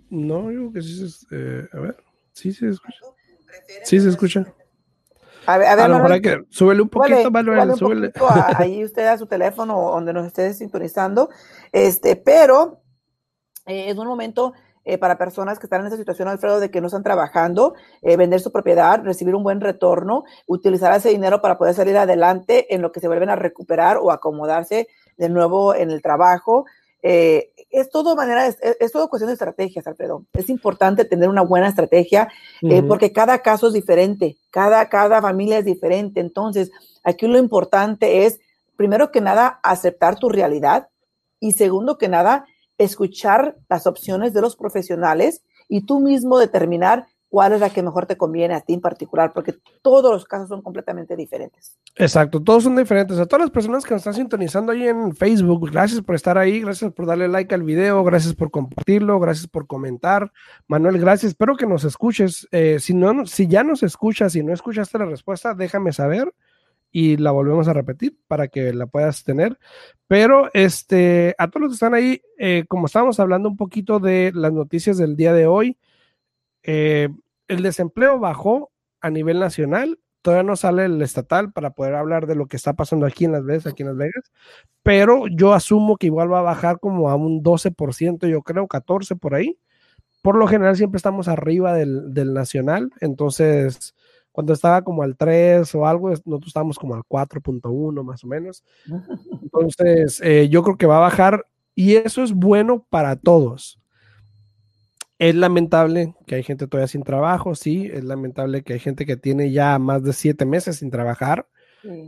No, 0.10 0.52
yo 0.52 0.72
creo 0.72 0.74
que 0.74 0.82
sí 0.82 1.08
se, 1.08 1.26
eh, 1.30 1.68
a 1.74 1.80
ver, 1.80 1.98
sí 2.34 2.52
se 2.52 2.70
escucha. 2.70 2.98
Sí 3.84 4.00
se 4.00 4.10
escucha. 4.10 4.52
A 5.46 5.58
ver, 5.58 5.68
a, 5.68 5.88
lo 5.88 5.96
mejor 5.96 6.12
hay 6.12 6.22
que 6.22 6.44
súbele 6.50 6.82
un 6.82 6.90
poquito, 6.90 7.32
Manuel, 7.32 7.76
súbele. 7.76 8.12
ahí 8.56 8.84
usted 8.86 9.08
a 9.08 9.18
su 9.18 9.26
teléfono 9.26 9.74
donde 9.92 10.14
nos 10.14 10.26
esté 10.28 10.54
sintonizando. 10.54 11.30
Este, 11.72 12.16
pero 12.16 12.82
eh, 13.66 13.90
es 13.90 13.98
un 13.98 14.08
momento 14.08 14.54
eh, 14.84 14.98
para 14.98 15.18
personas 15.18 15.60
que 15.60 15.68
están 15.68 15.82
en 15.82 15.88
esa 15.88 15.98
situación, 15.98 16.28
Alfredo, 16.28 16.60
de 16.60 16.72
que 16.72 16.82
no 16.82 16.88
están 16.88 17.04
trabajando, 17.04 17.76
eh, 18.02 18.18
vender 18.18 18.40
su 18.40 18.52
propiedad, 18.52 19.04
recibir 19.04 19.36
un 19.36 19.44
buen 19.44 19.62
retorno, 19.62 20.24
utilizar 20.48 20.92
ese 20.96 21.10
dinero 21.10 21.42
para 21.42 21.58
poder 21.58 21.76
salir 21.76 21.98
adelante 21.98 22.74
en 22.74 22.82
lo 22.82 22.92
que 22.92 23.00
se 23.00 23.08
vuelven 23.08 23.30
a 23.30 23.36
recuperar 23.36 23.98
o 23.98 24.12
acomodarse 24.12 24.88
de 25.18 25.30
nuevo 25.30 25.76
en 25.76 25.92
el 25.92 26.02
trabajo. 26.02 26.66
Eh, 27.04 27.52
es 27.72 27.90
todo 27.90 28.16
manera, 28.16 28.46
es, 28.48 28.92
todo 28.92 29.10
cuestión 29.10 29.28
de 29.28 29.34
estrategias, 29.34 29.88
Alfredo. 29.88 30.26
Es 30.34 30.50
importante 30.50 31.06
tener 31.06 31.30
una 31.30 31.42
buena 31.42 31.68
estrategia 31.68 32.28
eh, 32.62 32.84
porque 32.84 33.12
cada 33.14 33.40
caso 33.40 33.68
es 33.68 33.74
diferente, 33.74 34.38
cada, 34.50 34.88
cada 34.90 35.22
familia 35.22 35.58
es 35.60 35.66
diferente. 35.66 36.20
Entonces, 36.20 36.72
aquí 37.04 37.28
lo 37.28 37.38
importante 37.38 38.26
es, 38.26 38.40
primero 38.76 39.12
que 39.12 39.22
nada, 39.22 39.60
aceptar 39.64 40.20
tu 40.20 40.30
realidad 40.30 40.90
y 41.40 41.54
segundo 41.54 41.98
que 41.98 42.10
nada, 42.10 42.46
escuchar 42.78 43.58
las 43.70 43.88
opciones 43.88 44.34
de 44.34 44.42
los 44.42 44.56
profesionales 44.56 45.44
y 45.68 45.86
tú 45.86 46.00
mismo 46.00 46.38
determinar 46.38 47.08
cuál 47.32 47.54
es 47.54 47.62
la 47.62 47.70
que 47.70 47.82
mejor 47.82 48.08
te 48.08 48.18
conviene 48.18 48.56
a 48.56 48.60
ti 48.60 48.74
en 48.74 48.82
particular, 48.82 49.32
porque 49.34 49.56
todos 49.82 50.12
los 50.12 50.26
casos 50.26 50.50
son 50.50 50.62
completamente 50.62 51.16
diferentes. 51.16 51.80
Exacto, 51.96 52.44
todos 52.44 52.66
son 52.66 52.76
diferentes. 52.76 53.18
A 53.18 53.26
todas 53.26 53.46
las 53.46 53.52
personas 53.52 53.86
que 53.86 53.94
nos 53.94 54.02
están 54.02 54.16
sintonizando 54.16 54.74
ahí 54.74 54.86
en 54.86 55.16
Facebook, 55.16 55.72
gracias 55.72 56.02
por 56.02 56.16
estar 56.16 56.38
ahí, 56.38 56.60
gracias 56.60 56.92
por 56.92 57.06
darle 57.06 57.30
like 57.30 57.56
al 57.56 57.64
video, 57.64 58.04
gracias 58.04 58.36
por 58.36 58.52
compartirlo, 58.52 59.18
gracias 59.18 59.48
por 59.48 59.66
comentar. 59.66 60.30
Manuel, 60.68 61.00
gracias, 61.00 61.30
espero 61.30 61.56
que 61.56 61.66
nos 61.66 61.86
escuches. 61.86 62.50
Eh, 62.52 62.80
si, 62.82 62.94
no, 62.94 63.26
si 63.26 63.48
ya 63.48 63.64
nos 63.64 63.82
escuchas 63.82 64.36
y 64.36 64.44
no 64.44 64.52
escuchaste 64.52 64.98
la 64.98 65.06
respuesta, 65.06 65.54
déjame 65.54 65.94
saber 65.94 66.34
y 66.92 67.16
la 67.16 67.32
volvemos 67.32 67.70
a 67.70 67.74
repetir 67.74 68.18
para 68.28 68.50
que 68.50 68.74
la 68.74 68.88
puedas 68.88 69.24
tener. 69.24 69.58
Pero 70.06 70.50
este, 70.54 71.34
a 71.38 71.48
todos 71.48 71.62
los 71.62 71.72
que 71.72 71.76
están 71.76 71.94
ahí, 71.94 72.22
eh, 72.38 72.66
como 72.68 72.88
estábamos 72.88 73.22
hablando 73.22 73.48
un 73.48 73.56
poquito 73.56 74.00
de 74.00 74.34
las 74.36 74.52
noticias 74.52 74.98
del 74.98 75.16
día 75.16 75.32
de 75.32 75.48
hoy, 75.48 75.78
eh, 76.64 77.10
el 77.48 77.64
desempleo 77.64 78.20
bajó 78.20 78.72
a 79.02 79.10
nivel 79.10 79.40
nacional. 79.40 80.00
Todavía 80.22 80.44
no 80.44 80.56
sale 80.56 80.86
el 80.86 81.02
estatal 81.02 81.52
para 81.52 81.72
poder 81.72 81.96
hablar 81.96 82.28
de 82.28 82.36
lo 82.36 82.46
que 82.46 82.56
está 82.56 82.74
pasando 82.74 83.06
aquí 83.06 83.26
en 83.26 83.32
Las 83.32 83.44
Vegas, 83.44 83.66
aquí 83.66 83.82
en 83.82 83.90
Las 83.90 83.98
Vegas, 83.98 84.32
pero 84.84 85.26
yo 85.28 85.54
asumo 85.54 85.98
que 85.98 86.08
igual 86.08 86.32
va 86.32 86.40
a 86.40 86.44
bajar 86.44 86.80
como 86.80 87.10
a 87.10 87.16
un 87.16 87.44
12%, 87.44 88.28
yo 88.28 88.44
creo, 88.44 88.68
14% 88.68 89.18
por 89.20 89.34
ahí. 89.34 89.58
Por 90.22 90.36
lo 90.36 90.48
general 90.48 90.76
siempre 90.76 90.98
estamos 90.98 91.28
arriba 91.28 91.74
del, 91.74 92.34
nacional, 92.34 92.92
entonces 93.00 93.96
cuando 94.32 94.54
estaba 94.54 94.84
como 94.84 95.02
al 95.02 95.18
3 95.18 95.74
o 95.74 95.88
algo, 95.88 96.10
nosotros 96.10 96.48
estábamos 96.48 96.78
como 96.78 96.94
al 96.94 97.02
4.1 97.04 98.04
más 98.04 98.24
o 98.24 98.28
menos. 98.28 98.64
Entonces, 99.42 100.22
eh, 100.24 100.48
yo 100.48 100.64
creo 100.64 100.78
que 100.78 100.86
va 100.86 100.96
a 100.98 101.02
bajar 101.02 101.46
y 101.76 101.96
eso 101.96 102.24
es 102.24 102.32
bueno 102.32 102.86
para 102.90 103.18
todos. 103.18 103.81
Es 105.22 105.36
lamentable 105.36 106.16
que 106.26 106.34
hay 106.34 106.42
gente 106.42 106.66
todavía 106.66 106.88
sin 106.88 107.04
trabajo, 107.04 107.54
sí, 107.54 107.88
es 107.94 108.04
lamentable 108.04 108.64
que 108.64 108.74
hay 108.74 108.80
gente 108.80 109.06
que 109.06 109.18
tiene 109.18 109.52
ya 109.52 109.78
más 109.78 110.02
de 110.02 110.14
siete 110.14 110.46
meses 110.46 110.78
sin 110.78 110.90
trabajar 110.90 111.48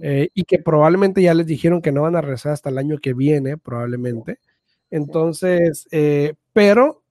eh, 0.01 0.29
y 0.33 0.45
que 0.45 0.57
probablemente 0.57 1.21
ya 1.21 1.35
les 1.35 1.45
dijeron 1.45 1.83
que 1.83 1.91
no 1.91 2.01
van 2.01 2.15
a 2.15 2.21
regresar 2.21 2.53
hasta 2.53 2.71
el 2.71 2.79
año 2.79 2.97
que 2.97 3.13
viene, 3.13 3.55
probablemente. 3.59 4.39
Entonces, 4.89 5.87
eh, 5.91 6.33
pero 6.53 7.03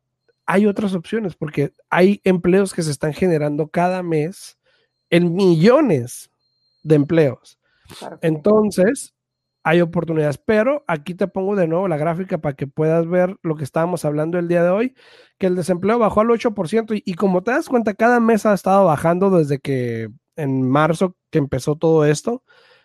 hay 0.44 0.66
otras 0.66 0.92
opciones 0.94 1.36
porque 1.36 1.72
hay 1.88 2.20
empleos 2.24 2.74
que 2.74 2.82
se 2.82 2.90
están 2.90 3.12
generando 3.12 3.68
cada 3.68 4.02
mes 4.02 4.58
en 5.08 5.32
millones 5.36 6.32
de 6.82 6.96
empleos. 6.96 7.60
Entonces, 8.22 9.14
hay 9.64 9.80
oportunidades, 9.80 10.38
pero 10.38 10.84
aquí 10.88 11.14
te 11.14 11.28
pongo 11.28 11.54
de 11.56 11.68
nuevo 11.68 11.88
la 11.88 11.96
gráfica 11.96 12.38
para 12.38 12.56
que 12.56 12.66
puedas 12.66 13.06
ver 13.08 13.36
lo 13.42 13.56
que 13.56 13.64
estábamos 13.64 14.04
hablando 14.04 14.38
el 14.38 14.48
día 14.48 14.62
de 14.64 14.70
hoy, 14.70 14.94
que 15.38 15.46
el 15.46 15.56
desempleo 15.56 15.98
bajó 15.98 16.20
al 16.20 16.28
8% 16.28 16.94
y, 16.96 17.02
y 17.04 17.14
como 17.14 17.42
te 17.42 17.52
das 17.52 17.68
cuenta, 17.68 17.94
cada 17.94 18.20
mes 18.20 18.44
ha 18.46 18.54
estado 18.54 18.84
bajando 18.86 19.30
desde 19.30 19.58
que 19.60 20.08
en 20.36 20.68
marzo 20.68 21.16
que 21.30 21.38
empezó 21.38 21.76
todo 21.76 22.04
esto, 22.04 22.42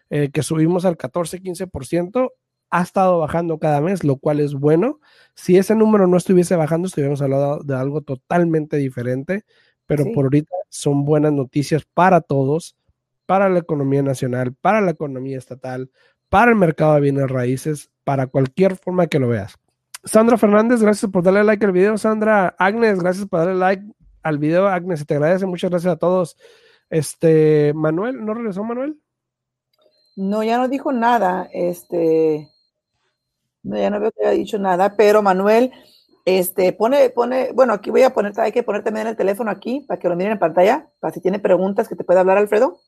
eh, 0.10 0.30
que 0.32 0.44
subimos 0.44 0.86
al 0.86 0.98
14-15%, 0.98 2.32
ha 2.70 2.82
estado 2.82 3.20
bajando 3.20 3.60
cada 3.60 3.82
mes, 3.82 4.04
lo 4.04 4.18
cual 4.18 4.40
es 4.40 4.54
bueno. 4.54 5.00
Si 5.36 5.58
ese 5.58 5.76
número 5.76 6.08
no 6.08 6.18
estuviese 6.18 6.56
bajando, 6.56 6.88
estuviéramos 6.88 7.22
hablando 7.22 7.60
de 7.60 7.76
algo 7.76 8.02
totalmente 8.02 8.78
diferente, 8.78 9.46
pero 9.86 10.06
por 10.14 10.26
ahorita 10.26 10.52
son 10.70 11.06
buenas 11.06 11.32
noticias 11.32 11.86
para 11.94 12.22
todos, 12.22 12.76
para 13.26 13.50
la 13.50 13.60
economía 13.60 14.02
nacional, 14.04 14.54
para 14.56 14.82
la 14.82 14.92
economía 14.92 15.38
estatal, 15.38 15.92
para 16.30 16.52
el 16.52 16.58
mercado 16.58 16.96
de 16.96 17.02
bienes 17.02 17.30
raíces, 17.30 17.92
para 18.04 18.28
cualquier 18.28 18.76
forma 18.76 19.08
que 19.08 19.20
lo 19.20 19.28
veas. 19.28 19.56
Sandra 20.04 20.38
Fernández, 20.38 20.82
gracias 20.82 21.12
por 21.12 21.24
darle 21.24 21.44
like 21.44 21.66
al 21.66 21.72
video. 21.72 21.98
Sandra 21.98 22.56
Agnes, 22.58 23.00
gracias 23.00 23.28
por 23.28 23.40
darle 23.40 23.56
like 23.56 23.84
al 24.24 24.38
video. 24.38 24.68
Agnes, 24.68 25.06
te 25.06 25.16
agradece. 25.16 25.46
Muchas 25.46 25.70
gracias 25.70 25.94
a 25.94 25.98
todos. 25.98 26.38
Este, 26.90 27.74
Manuel, 27.74 28.24
¿no 28.26 28.34
regresó 28.34 28.64
Manuel? 28.64 29.00
No, 30.16 30.44
ya 30.44 30.58
no 30.58 30.68
dijo 30.68 30.92
nada. 30.92 31.50
Este, 31.52 32.50
no, 33.64 33.78
ya 33.78 33.90
no 33.90 34.00
veo 34.00 34.12
que 34.12 34.26
haya 34.26 34.38
dicho 34.38 34.58
nada, 34.58 34.96
pero 34.96 35.22
Manuel, 35.22 35.72
este, 36.26 36.74
pone, 36.74 37.10
pone, 37.10 37.52
bueno, 37.54 37.74
aquí 37.74 37.90
voy 37.90 38.04
a 38.04 38.14
poner, 38.14 38.38
hay 38.40 38.52
que 38.52 38.64
poner 38.64 38.84
también 38.84 39.08
el 39.08 39.16
teléfono 39.16 39.52
aquí 39.52 39.82
para 39.88 40.00
que 40.00 40.10
lo 40.10 40.16
miren 40.16 40.34
en 40.34 40.40
pantalla, 40.40 40.90
para 41.00 41.14
si 41.14 41.22
tiene 41.22 41.40
preguntas 41.40 41.88
que 41.88 41.96
te 41.96 42.04
pueda 42.04 42.22
hablar 42.22 42.38
Alfredo. 42.38 42.80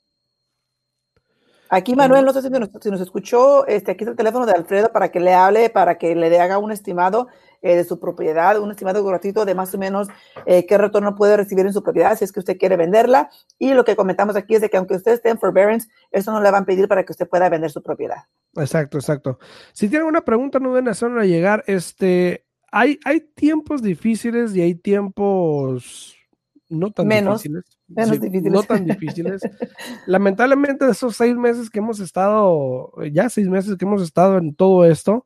Aquí 1.71 1.95
Manuel, 1.95 2.25
no 2.25 2.33
sé 2.33 2.41
si 2.41 2.49
nos, 2.49 3.01
escuchó, 3.01 3.67
este, 3.67 3.91
aquí 3.91 4.03
está 4.03 4.11
el 4.11 4.17
teléfono 4.17 4.47
de 4.47 4.53
Alfredo 4.53 4.91
para 4.91 5.11
que 5.11 5.19
le 5.19 5.35
hable, 5.35 5.69
para 5.69 5.99
que 5.99 6.15
le 6.15 6.39
haga 6.39 6.57
un 6.57 6.71
estimado 6.71 7.27
eh, 7.61 7.75
de 7.75 7.83
su 7.83 7.99
propiedad, 7.99 8.59
un 8.59 8.71
estimado 8.71 9.03
gratuito 9.05 9.45
de 9.45 9.53
más 9.53 9.75
o 9.75 9.77
menos 9.77 10.07
eh, 10.47 10.65
qué 10.65 10.79
retorno 10.79 11.15
puede 11.15 11.37
recibir 11.37 11.67
en 11.67 11.73
su 11.73 11.83
propiedad 11.83 12.17
si 12.17 12.23
es 12.23 12.31
que 12.31 12.39
usted 12.39 12.57
quiere 12.57 12.75
venderla. 12.75 13.29
Y 13.59 13.75
lo 13.75 13.85
que 13.85 13.95
comentamos 13.95 14.35
aquí 14.35 14.55
es 14.55 14.61
de 14.61 14.69
que 14.71 14.77
aunque 14.77 14.95
usted 14.95 15.11
esté 15.11 15.29
en 15.29 15.37
forbearance, 15.37 15.87
eso 16.09 16.31
no 16.31 16.41
le 16.41 16.49
van 16.49 16.63
a 16.63 16.65
pedir 16.65 16.87
para 16.87 17.03
que 17.03 17.11
usted 17.11 17.29
pueda 17.29 17.47
vender 17.49 17.69
su 17.69 17.83
propiedad. 17.83 18.23
Exacto, 18.55 18.97
exacto. 18.97 19.37
Si 19.71 19.89
tienen 19.89 20.07
una 20.07 20.25
pregunta, 20.25 20.59
no 20.59 20.69
deben 20.73 20.87
hacerla 20.87 21.23
llegar. 21.25 21.63
Este, 21.67 22.47
hay, 22.71 22.99
hay 23.05 23.19
tiempos 23.19 23.83
difíciles 23.83 24.55
y 24.55 24.61
hay 24.61 24.73
tiempos 24.73 26.15
no 26.67 26.91
tan 26.91 27.07
difíciles. 27.07 27.78
Menos 27.89 28.19
difíciles. 28.19 28.51
No 28.51 28.63
tan 28.63 28.85
difíciles. 28.85 29.41
Lamentablemente, 30.05 30.89
esos 30.89 31.15
seis 31.15 31.35
meses 31.35 31.69
que 31.69 31.79
hemos 31.79 31.99
estado, 31.99 32.91
ya 33.11 33.29
seis 33.29 33.47
meses 33.47 33.75
que 33.77 33.85
hemos 33.85 34.01
estado 34.01 34.37
en 34.37 34.55
todo 34.55 34.85
esto, 34.85 35.25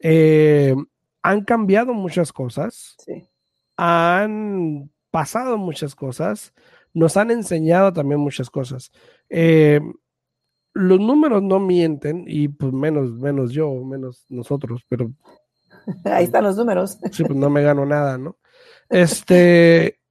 eh, 0.00 0.74
han 1.22 1.44
cambiado 1.44 1.94
muchas 1.94 2.32
cosas. 2.32 2.96
Sí. 2.98 3.28
Han 3.76 4.90
pasado 5.10 5.56
muchas 5.58 5.94
cosas. 5.94 6.52
Nos 6.92 7.16
han 7.16 7.30
enseñado 7.30 7.92
también 7.92 8.20
muchas 8.20 8.50
cosas. 8.50 8.90
Eh, 9.30 9.80
los 10.74 10.98
números 10.98 11.42
no 11.42 11.60
mienten 11.60 12.24
y 12.26 12.48
pues 12.48 12.72
menos, 12.72 13.12
menos 13.12 13.52
yo, 13.52 13.72
menos 13.84 14.26
nosotros, 14.28 14.84
pero... 14.88 15.12
Ahí 16.04 16.24
están 16.24 16.44
los 16.44 16.56
números. 16.56 16.98
Sí, 17.10 17.24
pues 17.24 17.36
no 17.36 17.50
me 17.50 17.62
gano 17.62 17.86
nada, 17.86 18.18
¿no? 18.18 18.36
Este, 18.88 20.01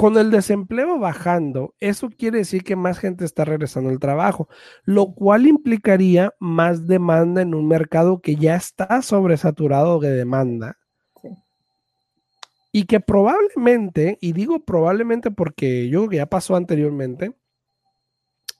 con 0.00 0.16
el 0.16 0.30
desempleo 0.30 0.98
bajando, 0.98 1.74
eso 1.78 2.08
quiere 2.08 2.38
decir 2.38 2.64
que 2.64 2.74
más 2.74 2.98
gente 2.98 3.26
está 3.26 3.44
regresando 3.44 3.90
al 3.90 3.98
trabajo, 3.98 4.48
lo 4.84 5.12
cual 5.12 5.46
implicaría 5.46 6.32
más 6.40 6.86
demanda 6.86 7.42
en 7.42 7.54
un 7.54 7.68
mercado 7.68 8.22
que 8.22 8.36
ya 8.36 8.56
está 8.56 9.02
sobresaturado 9.02 10.00
de 10.00 10.12
demanda. 10.12 10.78
Y 12.72 12.86
que 12.86 13.00
probablemente, 13.00 14.16
y 14.22 14.32
digo 14.32 14.64
probablemente 14.64 15.30
porque 15.30 15.90
yo 15.90 15.98
creo 15.98 16.08
que 16.08 16.16
ya 16.16 16.26
pasó 16.26 16.56
anteriormente, 16.56 17.36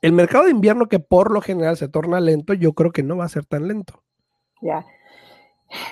el 0.03 0.12
mercado 0.12 0.44
de 0.44 0.50
invierno 0.50 0.88
que 0.88 0.98
por 0.98 1.31
lo 1.31 1.40
general 1.40 1.79
se 1.79 1.88
torna 1.88 2.20
lento, 2.20 2.53
yo 2.53 2.74
creo 2.74 2.92
que 2.92 3.03
no 3.03 3.16
va 3.16 3.24
a 3.24 3.31
ser 3.31 3.46
tan 3.46 3.66
lento. 3.66 4.03
Ya. 4.61 4.85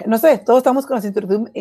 No 0.05 0.19
sé, 0.19 0.37
todos 0.45 0.59
estamos 0.59 0.85
con 0.85 1.01
la 1.01 1.07
incertidumbre, 1.07 1.53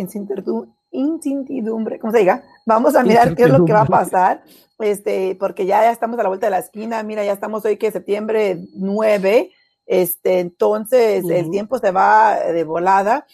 incertidumbre, 0.97 1.99
como 1.99 2.11
se 2.11 2.19
diga, 2.19 2.43
vamos 2.65 2.95
a 2.95 3.03
mirar 3.03 3.35
qué 3.35 3.43
es 3.43 3.49
lo 3.49 3.65
que 3.65 3.73
va 3.73 3.81
a 3.81 3.85
pasar, 3.85 4.43
este, 4.79 5.35
porque 5.39 5.65
ya, 5.65 5.81
ya 5.81 5.91
estamos 5.91 6.19
a 6.19 6.23
la 6.23 6.29
vuelta 6.29 6.47
de 6.47 6.51
la 6.51 6.59
esquina, 6.59 7.01
mira, 7.03 7.23
ya 7.23 7.33
estamos 7.33 7.63
hoy 7.65 7.77
que 7.77 7.91
septiembre 7.91 8.59
9, 8.75 9.51
este, 9.85 10.39
entonces 10.39 11.23
el 11.29 11.49
tiempo 11.49 11.79
se 11.79 11.91
va 11.91 12.35
de 12.39 12.63
volada. 12.63 13.25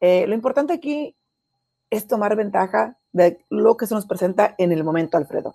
Eh, 0.00 0.26
lo 0.26 0.34
importante 0.34 0.72
aquí 0.72 1.16
es 1.88 2.06
tomar 2.06 2.34
ventaja 2.36 2.96
de 3.12 3.44
lo 3.48 3.76
que 3.76 3.86
se 3.86 3.94
nos 3.94 4.06
presenta 4.06 4.54
en 4.58 4.72
el 4.72 4.82
momento, 4.82 5.16
Alfredo. 5.16 5.54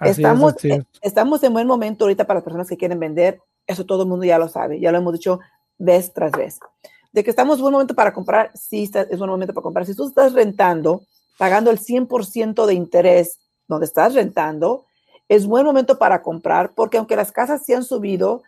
estamos, 0.00 0.64
eh, 0.64 0.84
estamos 1.00 1.42
en 1.42 1.52
buen 1.52 1.66
momento 1.66 2.04
ahorita 2.04 2.26
para 2.26 2.38
las 2.38 2.44
personas 2.44 2.68
que 2.68 2.76
quieren 2.76 3.00
vender, 3.00 3.40
eso 3.66 3.84
todo 3.86 4.02
el 4.02 4.08
mundo 4.08 4.24
ya 4.24 4.38
lo 4.38 4.48
sabe, 4.48 4.80
ya 4.80 4.92
lo 4.92 4.98
hemos 4.98 5.12
dicho 5.12 5.40
vez 5.78 6.12
tras 6.12 6.32
vez 6.32 6.58
de 7.12 7.24
que 7.24 7.30
estamos 7.30 7.56
en 7.56 7.62
buen 7.62 7.72
momento 7.72 7.94
para 7.94 8.12
comprar, 8.12 8.50
sí 8.54 8.90
es 8.92 9.18
buen 9.18 9.30
momento 9.30 9.54
para 9.54 9.62
comprar. 9.62 9.86
Si 9.86 9.94
tú 9.94 10.06
estás 10.06 10.32
rentando, 10.32 11.02
pagando 11.38 11.70
el 11.70 11.78
100% 11.78 12.66
de 12.66 12.74
interés 12.74 13.38
donde 13.66 13.86
estás 13.86 14.14
rentando, 14.14 14.86
es 15.28 15.46
buen 15.46 15.64
momento 15.64 15.98
para 15.98 16.22
comprar 16.22 16.72
porque 16.74 16.98
aunque 16.98 17.16
las 17.16 17.32
casas 17.32 17.64
se 17.64 17.74
han 17.74 17.84
subido, 17.84 18.42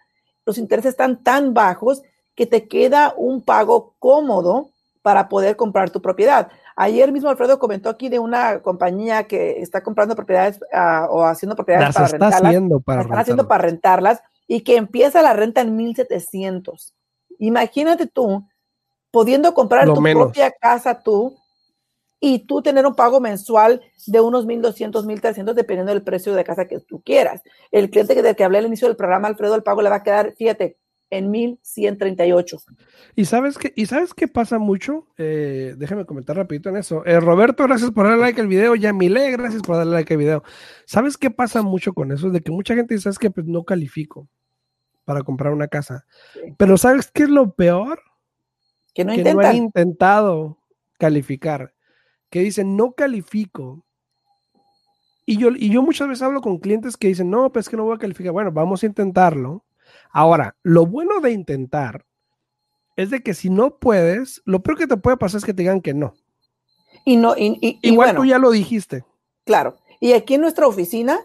los 0.46 0.58
intereses 0.58 0.90
están 0.90 1.22
tan 1.22 1.54
bajos 1.54 2.02
que 2.34 2.46
te 2.46 2.68
queda 2.68 3.14
un 3.16 3.42
pago 3.42 3.94
cómodo 3.98 4.70
para 5.02 5.28
poder 5.28 5.56
comprar 5.56 5.90
tu 5.90 6.00
propiedad. 6.00 6.48
Ayer 6.76 7.12
mismo 7.12 7.28
Alfredo 7.28 7.58
comentó 7.58 7.88
aquí 7.88 8.08
de 8.08 8.18
una 8.18 8.60
compañía 8.60 9.24
que 9.24 9.60
está 9.60 9.82
comprando 9.82 10.14
propiedades 10.14 10.60
ah, 10.72 11.08
o 11.10 11.24
haciendo 11.24 11.56
propiedades 11.56 11.94
para 11.94 12.08
rentarlas. 12.08 12.42
Haciendo 12.42 12.80
para 12.80 13.02
está 13.02 13.20
haciendo 13.20 13.48
para 13.48 13.62
rentarlas 13.62 14.22
y 14.46 14.62
que 14.62 14.76
empieza 14.76 15.22
la 15.22 15.32
renta 15.32 15.60
en 15.60 15.76
1700. 15.76 16.94
Imagínate 17.40 18.06
tú 18.06 18.46
pudiendo 19.10 19.52
comprar 19.54 19.86
tu 19.86 20.00
propia 20.00 20.52
casa 20.52 21.02
tú 21.02 21.36
y 22.20 22.40
tú 22.40 22.60
tener 22.60 22.86
un 22.86 22.94
pago 22.94 23.18
mensual 23.18 23.80
de 24.06 24.20
unos 24.20 24.46
1.200, 24.46 25.04
1.300, 25.04 25.54
dependiendo 25.54 25.92
del 25.92 26.02
precio 26.02 26.34
de 26.34 26.44
casa 26.44 26.68
que 26.68 26.78
tú 26.80 27.00
quieras. 27.02 27.42
El 27.72 27.90
cliente 27.90 28.22
del 28.22 28.36
que 28.36 28.44
hablé 28.44 28.58
al 28.58 28.66
inicio 28.66 28.88
del 28.88 28.96
programa, 28.96 29.26
Alfredo, 29.26 29.54
el 29.54 29.62
pago 29.62 29.80
le 29.80 29.88
va 29.88 29.96
a 29.96 30.02
quedar, 30.02 30.34
fíjate, 30.36 30.76
en 31.08 31.32
1.138. 31.32 32.62
¿Y 33.16 33.24
sabes 33.24 33.56
qué, 33.56 33.72
¿Y 33.74 33.86
sabes 33.86 34.12
qué 34.12 34.28
pasa 34.28 34.58
mucho? 34.58 35.06
Eh, 35.16 35.74
déjame 35.78 36.04
comentar 36.04 36.36
rapidito 36.36 36.68
en 36.68 36.76
eso. 36.76 37.04
Eh, 37.06 37.18
Roberto, 37.20 37.64
gracias 37.64 37.90
por 37.90 38.04
darle 38.04 38.20
like 38.20 38.40
al 38.40 38.48
video. 38.48 38.74
Yamile, 38.74 39.30
gracias 39.30 39.62
por 39.62 39.76
darle 39.76 39.94
like 39.94 40.12
al 40.12 40.18
video. 40.18 40.42
¿Sabes 40.84 41.16
qué 41.16 41.30
pasa 41.30 41.62
mucho 41.62 41.94
con 41.94 42.12
eso? 42.12 42.28
De 42.28 42.42
que 42.42 42.52
mucha 42.52 42.74
gente 42.74 42.94
dice, 42.94 43.10
que 43.18 43.30
pues, 43.30 43.46
no 43.46 43.64
califico 43.64 44.28
para 45.10 45.24
comprar 45.24 45.52
una 45.52 45.66
casa. 45.66 46.06
Pero 46.56 46.78
¿sabes 46.78 47.10
qué 47.10 47.24
es 47.24 47.28
lo 47.28 47.52
peor? 47.52 48.00
Que 48.94 49.04
no, 49.04 49.12
han 49.12 49.56
intentado 49.56 50.58
calificar, 51.00 51.74
que 52.30 52.38
dicen 52.38 52.76
no 52.76 52.92
califico. 52.92 53.84
Y 55.26 55.36
yo, 55.36 55.48
y 55.50 55.68
yo 55.68 55.82
muchas 55.82 56.06
veces 56.06 56.22
hablo 56.22 56.40
con 56.40 56.58
clientes 56.58 56.96
que 56.96 57.08
dicen, 57.08 57.28
no, 57.28 57.50
pues 57.50 57.68
que 57.68 57.76
no 57.76 57.82
voy 57.82 57.96
a 57.96 57.98
calificar. 57.98 58.32
Bueno, 58.32 58.52
vamos 58.52 58.84
a 58.84 58.86
intentarlo. 58.86 59.64
Ahora, 60.12 60.54
lo 60.62 60.86
bueno 60.86 61.18
de 61.18 61.32
intentar 61.32 62.06
es 62.94 63.10
de 63.10 63.20
que 63.24 63.34
si 63.34 63.50
no 63.50 63.78
puedes, 63.78 64.42
lo 64.44 64.62
peor 64.62 64.78
que 64.78 64.86
te 64.86 64.96
puede 64.96 65.16
pasar 65.16 65.38
es 65.38 65.44
que 65.44 65.54
te 65.54 65.62
digan 65.62 65.80
que 65.80 65.92
no. 65.92 66.14
Y 67.04 67.16
no, 67.16 67.34
y, 67.36 67.80
Igual 67.82 68.14
tú 68.14 68.24
ya 68.24 68.38
lo 68.38 68.52
dijiste. 68.52 69.04
Claro. 69.42 69.76
Y 69.98 70.12
aquí 70.12 70.34
en 70.34 70.42
nuestra 70.42 70.68
oficina, 70.68 71.18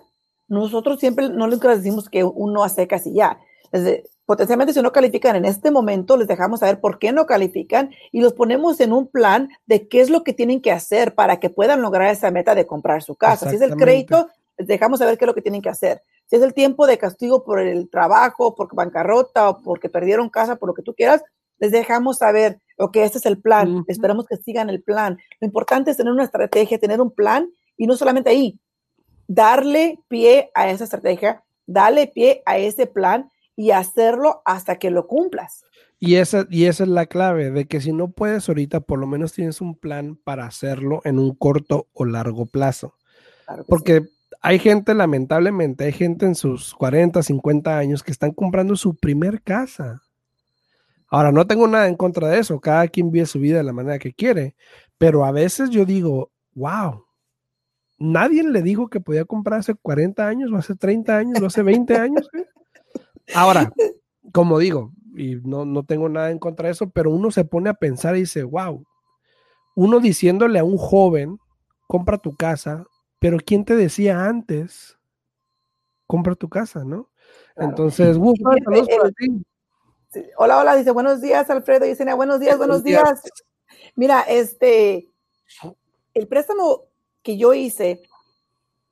nosotros 0.47 0.99
siempre 0.99 1.29
no 1.29 1.45
les 1.45 1.59
decimos 1.59 2.09
que 2.09 2.23
uno 2.23 2.63
hace 2.63 2.87
casi 2.87 3.13
ya. 3.13 3.37
Desde, 3.75 4.03
potencialmente 4.25 4.73
si 4.73 4.81
no 4.81 4.91
califican 4.91 5.35
en 5.35 5.45
este 5.45 5.69
momento, 5.69 6.17
les 6.17 6.27
dejamos 6.27 6.61
saber 6.61 6.79
por 6.79 6.97
qué 6.97 7.11
no 7.11 7.25
califican 7.25 7.91
y 8.11 8.21
los 8.21 8.33
ponemos 8.33 8.79
en 8.79 8.93
un 8.93 9.07
plan 9.07 9.49
de 9.65 9.87
qué 9.87 10.01
es 10.01 10.09
lo 10.09 10.23
que 10.23 10.33
tienen 10.33 10.61
que 10.61 10.71
hacer 10.71 11.13
para 11.13 11.39
que 11.39 11.49
puedan 11.49 11.81
lograr 11.81 12.11
esa 12.11 12.31
meta 12.31 12.55
de 12.55 12.65
comprar 12.65 13.03
su 13.03 13.15
casa. 13.15 13.49
Si 13.49 13.55
es 13.55 13.61
el 13.61 13.75
crédito, 13.75 14.29
les 14.57 14.67
dejamos 14.67 14.99
saber 14.99 15.17
qué 15.17 15.25
es 15.25 15.27
lo 15.27 15.35
que 15.35 15.41
tienen 15.41 15.61
que 15.61 15.69
hacer. 15.69 16.01
Si 16.25 16.35
es 16.35 16.41
el 16.41 16.53
tiempo 16.53 16.87
de 16.87 16.97
castigo 16.97 17.43
por 17.43 17.59
el 17.59 17.89
trabajo, 17.89 18.55
por 18.55 18.73
bancarrota 18.73 19.49
o 19.49 19.61
porque 19.61 19.89
perdieron 19.89 20.29
casa, 20.29 20.55
por 20.55 20.69
lo 20.69 20.73
que 20.73 20.81
tú 20.81 20.95
quieras, 20.95 21.21
les 21.59 21.71
dejamos 21.71 22.17
saber, 22.17 22.59
ok, 22.77 22.97
este 22.97 23.17
es 23.17 23.25
el 23.25 23.41
plan, 23.41 23.83
esperamos 23.87 24.25
que 24.25 24.37
sigan 24.37 24.69
el 24.69 24.81
plan. 24.81 25.17
Lo 25.39 25.45
importante 25.45 25.91
es 25.91 25.97
tener 25.97 26.11
una 26.11 26.23
estrategia, 26.23 26.79
tener 26.79 26.99
un 26.99 27.11
plan 27.11 27.49
y 27.77 27.87
no 27.87 27.95
solamente 27.95 28.29
ahí, 28.29 28.59
darle 29.27 29.99
pie 30.07 30.51
a 30.53 30.69
esa 30.69 30.85
estrategia, 30.85 31.43
darle 31.65 32.07
pie 32.07 32.41
a 32.45 32.57
ese 32.57 32.87
plan 32.87 33.29
y 33.55 33.71
hacerlo 33.71 34.41
hasta 34.45 34.77
que 34.77 34.91
lo 34.91 35.07
cumplas. 35.07 35.65
Y 35.99 36.15
esa, 36.15 36.45
y 36.49 36.65
esa 36.65 36.83
es 36.83 36.89
la 36.89 37.05
clave, 37.05 37.51
de 37.51 37.65
que 37.65 37.79
si 37.79 37.93
no 37.93 38.11
puedes 38.11 38.47
ahorita, 38.49 38.81
por 38.81 38.99
lo 38.99 39.07
menos 39.07 39.33
tienes 39.33 39.61
un 39.61 39.75
plan 39.75 40.17
para 40.17 40.45
hacerlo 40.45 41.01
en 41.05 41.19
un 41.19 41.35
corto 41.35 41.87
o 41.93 42.05
largo 42.05 42.45
plazo. 42.45 42.95
Porque 43.67 44.03
hay 44.41 44.59
gente, 44.59 44.93
lamentablemente, 44.93 45.85
hay 45.85 45.93
gente 45.93 46.25
en 46.25 46.35
sus 46.35 46.73
40, 46.75 47.23
50 47.23 47.77
años 47.77 48.03
que 48.03 48.11
están 48.11 48.31
comprando 48.31 48.75
su 48.75 48.95
primer 48.95 49.41
casa. 49.41 50.01
Ahora, 51.07 51.31
no 51.31 51.47
tengo 51.47 51.67
nada 51.67 51.87
en 51.87 51.95
contra 51.95 52.27
de 52.27 52.39
eso, 52.39 52.59
cada 52.59 52.87
quien 52.87 53.11
vive 53.11 53.25
su 53.25 53.39
vida 53.39 53.57
de 53.57 53.63
la 53.63 53.73
manera 53.73 53.99
que 53.99 54.13
quiere, 54.13 54.55
pero 54.97 55.23
a 55.23 55.31
veces 55.31 55.69
yo 55.69 55.85
digo, 55.85 56.31
wow, 56.55 57.05
nadie 57.97 58.43
le 58.43 58.61
dijo 58.61 58.89
que 58.89 58.99
podía 58.99 59.23
comprar 59.23 59.59
hace 59.59 59.75
40 59.75 60.27
años, 60.27 60.51
o 60.51 60.57
hace 60.57 60.75
30 60.75 61.17
años, 61.17 61.41
o 61.41 61.45
hace 61.45 61.63
20 61.63 61.95
años. 61.95 62.29
¿eh? 62.33 62.45
Ahora, 63.33 63.71
como 64.31 64.59
digo, 64.59 64.91
y 65.15 65.35
no, 65.35 65.65
no 65.65 65.83
tengo 65.83 66.09
nada 66.09 66.31
en 66.31 66.39
contra 66.39 66.67
de 66.67 66.73
eso, 66.73 66.89
pero 66.89 67.11
uno 67.11 67.31
se 67.31 67.45
pone 67.45 67.69
a 67.69 67.73
pensar 67.73 68.15
y 68.15 68.21
dice, 68.21 68.43
wow, 68.43 68.85
uno 69.75 69.99
diciéndole 69.99 70.59
a 70.59 70.63
un 70.63 70.77
joven, 70.77 71.39
compra 71.87 72.17
tu 72.17 72.35
casa, 72.35 72.85
pero 73.19 73.37
¿quién 73.43 73.65
te 73.65 73.75
decía 73.75 74.25
antes? 74.25 74.97
Compra 76.07 76.35
tu 76.35 76.49
casa, 76.49 76.83
¿no? 76.83 77.09
Entonces, 77.55 78.17
Hola, 80.37 80.59
hola, 80.59 80.75
dice, 80.75 80.91
buenos 80.91 81.21
días, 81.21 81.49
Alfredo, 81.49 81.85
dice, 81.85 82.13
buenos 82.13 82.39
días, 82.39 82.57
buenos 82.57 82.83
días. 82.83 83.21
Mira, 83.95 84.21
este, 84.21 85.09
el 86.13 86.27
préstamo 86.27 86.83
que 87.21 87.37
yo 87.37 87.53
hice 87.53 88.01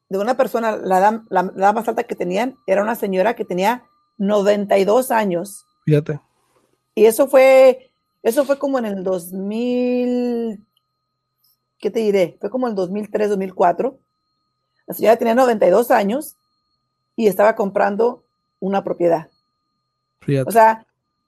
de 0.09 0.17
una 0.17 0.35
persona, 0.35 0.75
la 0.75 0.99
edad, 0.99 1.21
la, 1.29 1.73
más 1.73 1.87
alta 1.87 2.03
que 2.03 2.15
tenían, 2.15 2.57
era 2.67 2.83
una 2.83 2.95
señora 2.95 3.35
que 3.35 3.45
tenía 3.45 3.85
92 4.17 5.11
años. 5.11 5.65
Fíjate. 5.85 6.19
Y 6.95 7.05
eso 7.05 7.27
fue, 7.27 7.91
eso 8.21 8.45
fue 8.45 8.57
como 8.57 8.77
en 8.79 8.85
el 8.85 9.03
2000, 9.03 10.63
¿qué 11.79 11.91
te 11.91 11.99
diré? 11.99 12.37
Fue 12.39 12.49
como 12.49 12.67
en 12.67 12.71
el 12.71 12.75
2003, 12.75 13.29
2004. 13.29 13.99
La 14.87 14.93
señora 14.93 15.17
tenía 15.17 15.35
92 15.35 15.91
años 15.91 16.35
y 17.15 17.27
estaba 17.27 17.55
comprando 17.55 18.23
una 18.59 18.83
propiedad. 18.83 19.29
O 20.45 20.51
sea, 20.51 20.85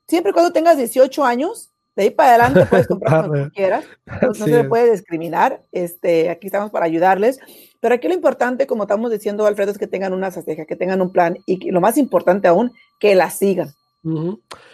siempre 0.08 0.32
cuando 0.32 0.54
tengas 0.54 0.78
18 0.78 1.26
años, 1.26 1.70
de 1.96 2.04
ahí 2.04 2.10
para 2.10 2.30
adelante 2.30 2.66
puedes 2.70 2.88
comprar 2.88 3.28
lo 3.28 3.34
que 3.34 3.52
quieras. 3.52 3.86
No, 4.22 4.34
se 4.34 4.48
le 4.48 4.64
puede 4.66 4.92
discriminar. 4.92 5.62
Este, 5.72 6.30
aquí 6.30 6.48
estamos 6.48 6.72
para 6.72 6.86
ayudarles. 6.86 7.40
Pero 7.80 7.96
aquí 7.96 8.08
lo 8.08 8.14
importante, 8.14 8.68
como 8.68 8.84
estamos 8.84 9.12
diciendo, 9.12 9.46
Alfredo, 9.46 9.72
es 9.72 9.78
que 9.78 9.88
tengan 9.88 10.14
una 10.14 10.28
estrategia, 10.28 10.66
que 10.66 10.76
tengan 10.76 11.02
un 11.02 11.12
plan 11.12 11.38
y 11.46 11.72
lo 11.72 11.82
más 11.82 11.98
importante 11.98 12.48
aún, 12.48 12.72
que 13.00 13.16
la 13.16 13.30
sigan. 13.30 13.70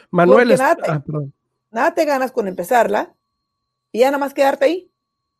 Manuel, 0.09 0.49
nada, 0.49 0.77
ah, 0.87 1.03
nada 1.71 1.93
te 1.93 2.05
ganas 2.05 2.31
con 2.31 2.47
empezarla 2.47 3.15
y 3.91 3.99
ya 3.99 4.07
nada 4.07 4.17
más 4.17 4.33
quedarte 4.33 4.65
ahí. 4.65 4.91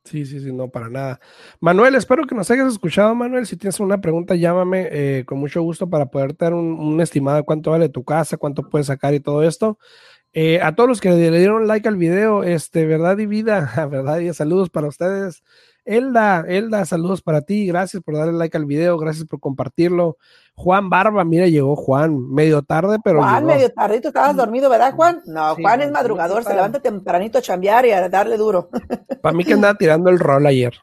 Sí, 0.04 0.26
sí, 0.26 0.40
sí, 0.40 0.52
no, 0.52 0.68
para 0.70 0.90
nada. 0.90 1.20
Manuel, 1.60 1.94
espero 1.94 2.26
que 2.26 2.34
nos 2.34 2.50
hayas 2.50 2.74
escuchado, 2.74 3.14
Manuel. 3.14 3.46
Si 3.46 3.56
tienes 3.56 3.80
una 3.80 4.02
pregunta, 4.02 4.34
llámame 4.36 4.88
eh, 4.92 5.26
con 5.26 5.38
mucho 5.38 5.62
gusto 5.62 5.90
para 5.90 6.08
poder 6.08 6.34
tener 6.34 6.56
un, 6.56 7.00
estimado 7.02 7.38
de 7.38 7.44
cuánto 7.44 7.70
vale 7.70 7.88
tu 7.88 8.04
casa, 8.04 8.38
cuánto 8.38 8.68
puedes 8.68 8.88
sacar 8.88 9.14
y 9.14 9.20
todo 9.20 9.44
esto. 9.44 9.78
Eh, 10.34 10.62
a 10.62 10.76
todos 10.76 10.88
los 10.88 11.02
que 11.02 11.10
le 11.10 11.40
dieron 11.40 11.68
like 11.68 11.88
al 11.88 11.98
video, 11.98 12.44
este, 12.44 12.86
verdad 12.86 13.18
y 13.18 13.26
vida, 13.26 13.70
verdad 13.92 14.20
y 14.20 14.34
saludos 14.34 14.70
para 14.70 14.88
ustedes. 14.88 15.44
Elda, 15.84 16.46
Elda, 16.48 16.86
saludos 16.86 17.22
para 17.22 17.42
ti. 17.42 17.66
Gracias 17.66 18.04
por 18.04 18.16
darle 18.16 18.34
like 18.34 18.56
al 18.56 18.66
video, 18.66 18.98
gracias 18.98 19.28
por 19.28 19.40
compartirlo. 19.40 20.18
Juan 20.56 20.90
Barba, 20.90 21.24
mira, 21.24 21.48
llegó 21.48 21.76
Juan, 21.76 22.32
medio 22.32 22.62
tarde, 22.62 22.98
pero. 23.04 23.20
Juan, 23.20 23.46
medio 23.46 23.72
tardito, 23.72 24.10
estabas 24.10 24.36
dormido, 24.36 24.70
¿verdad, 24.70 24.94
Juan? 24.94 25.22
No, 25.26 25.56
Juan 25.56 25.82
es 25.82 25.92
madrugador, 25.92 26.44
se 26.44 26.54
levanta 26.54 26.80
tempranito 26.80 27.40
a 27.40 27.42
chambear 27.42 27.86
y 27.86 27.92
a 27.92 28.08
darle 28.10 28.38
duro. 28.38 28.70
Para 29.22 29.36
mí 29.36 29.44
que 29.44 29.54
andaba 29.54 29.74
tirando 29.76 30.10
el 30.10 30.20
rol 30.20 30.46
ayer. 30.46 30.74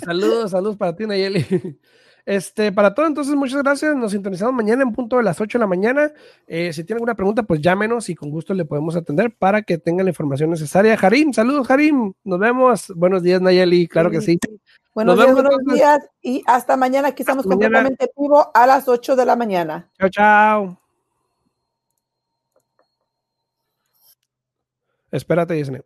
saludos, 0.04 0.50
saludos 0.50 0.76
para 0.76 0.96
ti, 0.96 1.06
Nayeli. 1.06 1.78
Este, 2.26 2.72
para 2.72 2.94
todo, 2.94 3.06
entonces, 3.06 3.34
muchas 3.34 3.62
gracias. 3.62 3.96
Nos 3.96 4.12
sintonizamos 4.12 4.54
mañana 4.54 4.82
en 4.82 4.92
punto 4.92 5.16
de 5.16 5.22
las 5.22 5.40
8 5.40 5.58
de 5.58 5.60
la 5.60 5.66
mañana. 5.66 6.12
Eh, 6.46 6.72
si 6.72 6.84
tiene 6.84 6.98
alguna 6.98 7.14
pregunta, 7.14 7.42
pues 7.42 7.60
llámenos 7.60 8.08
y 8.08 8.14
con 8.14 8.30
gusto 8.30 8.54
le 8.54 8.64
podemos 8.64 8.96
atender 8.96 9.34
para 9.36 9.62
que 9.62 9.78
tengan 9.78 10.06
la 10.06 10.10
información 10.10 10.50
necesaria. 10.50 10.96
Jarim, 10.96 11.32
saludos, 11.32 11.66
Jarim. 11.66 12.12
Nos 12.24 12.38
vemos. 12.38 12.92
Buenos 12.94 13.22
días, 13.22 13.40
Nayeli. 13.40 13.88
Claro 13.88 14.10
que 14.10 14.20
sí. 14.20 14.38
Buenos 14.94 15.16
días, 15.16 15.32
buenos 15.32 15.58
días 15.72 16.08
y 16.20 16.42
hasta 16.46 16.76
mañana. 16.76 17.08
Aquí 17.08 17.22
estamos 17.22 17.46
completamente 17.46 18.10
vivo 18.16 18.50
a 18.52 18.66
las 18.66 18.88
8 18.88 19.16
de 19.16 19.24
la 19.24 19.36
mañana. 19.36 19.88
Chao, 19.98 20.08
chao. 20.10 20.80
Espérate, 25.12 25.54
Disney. 25.54 25.82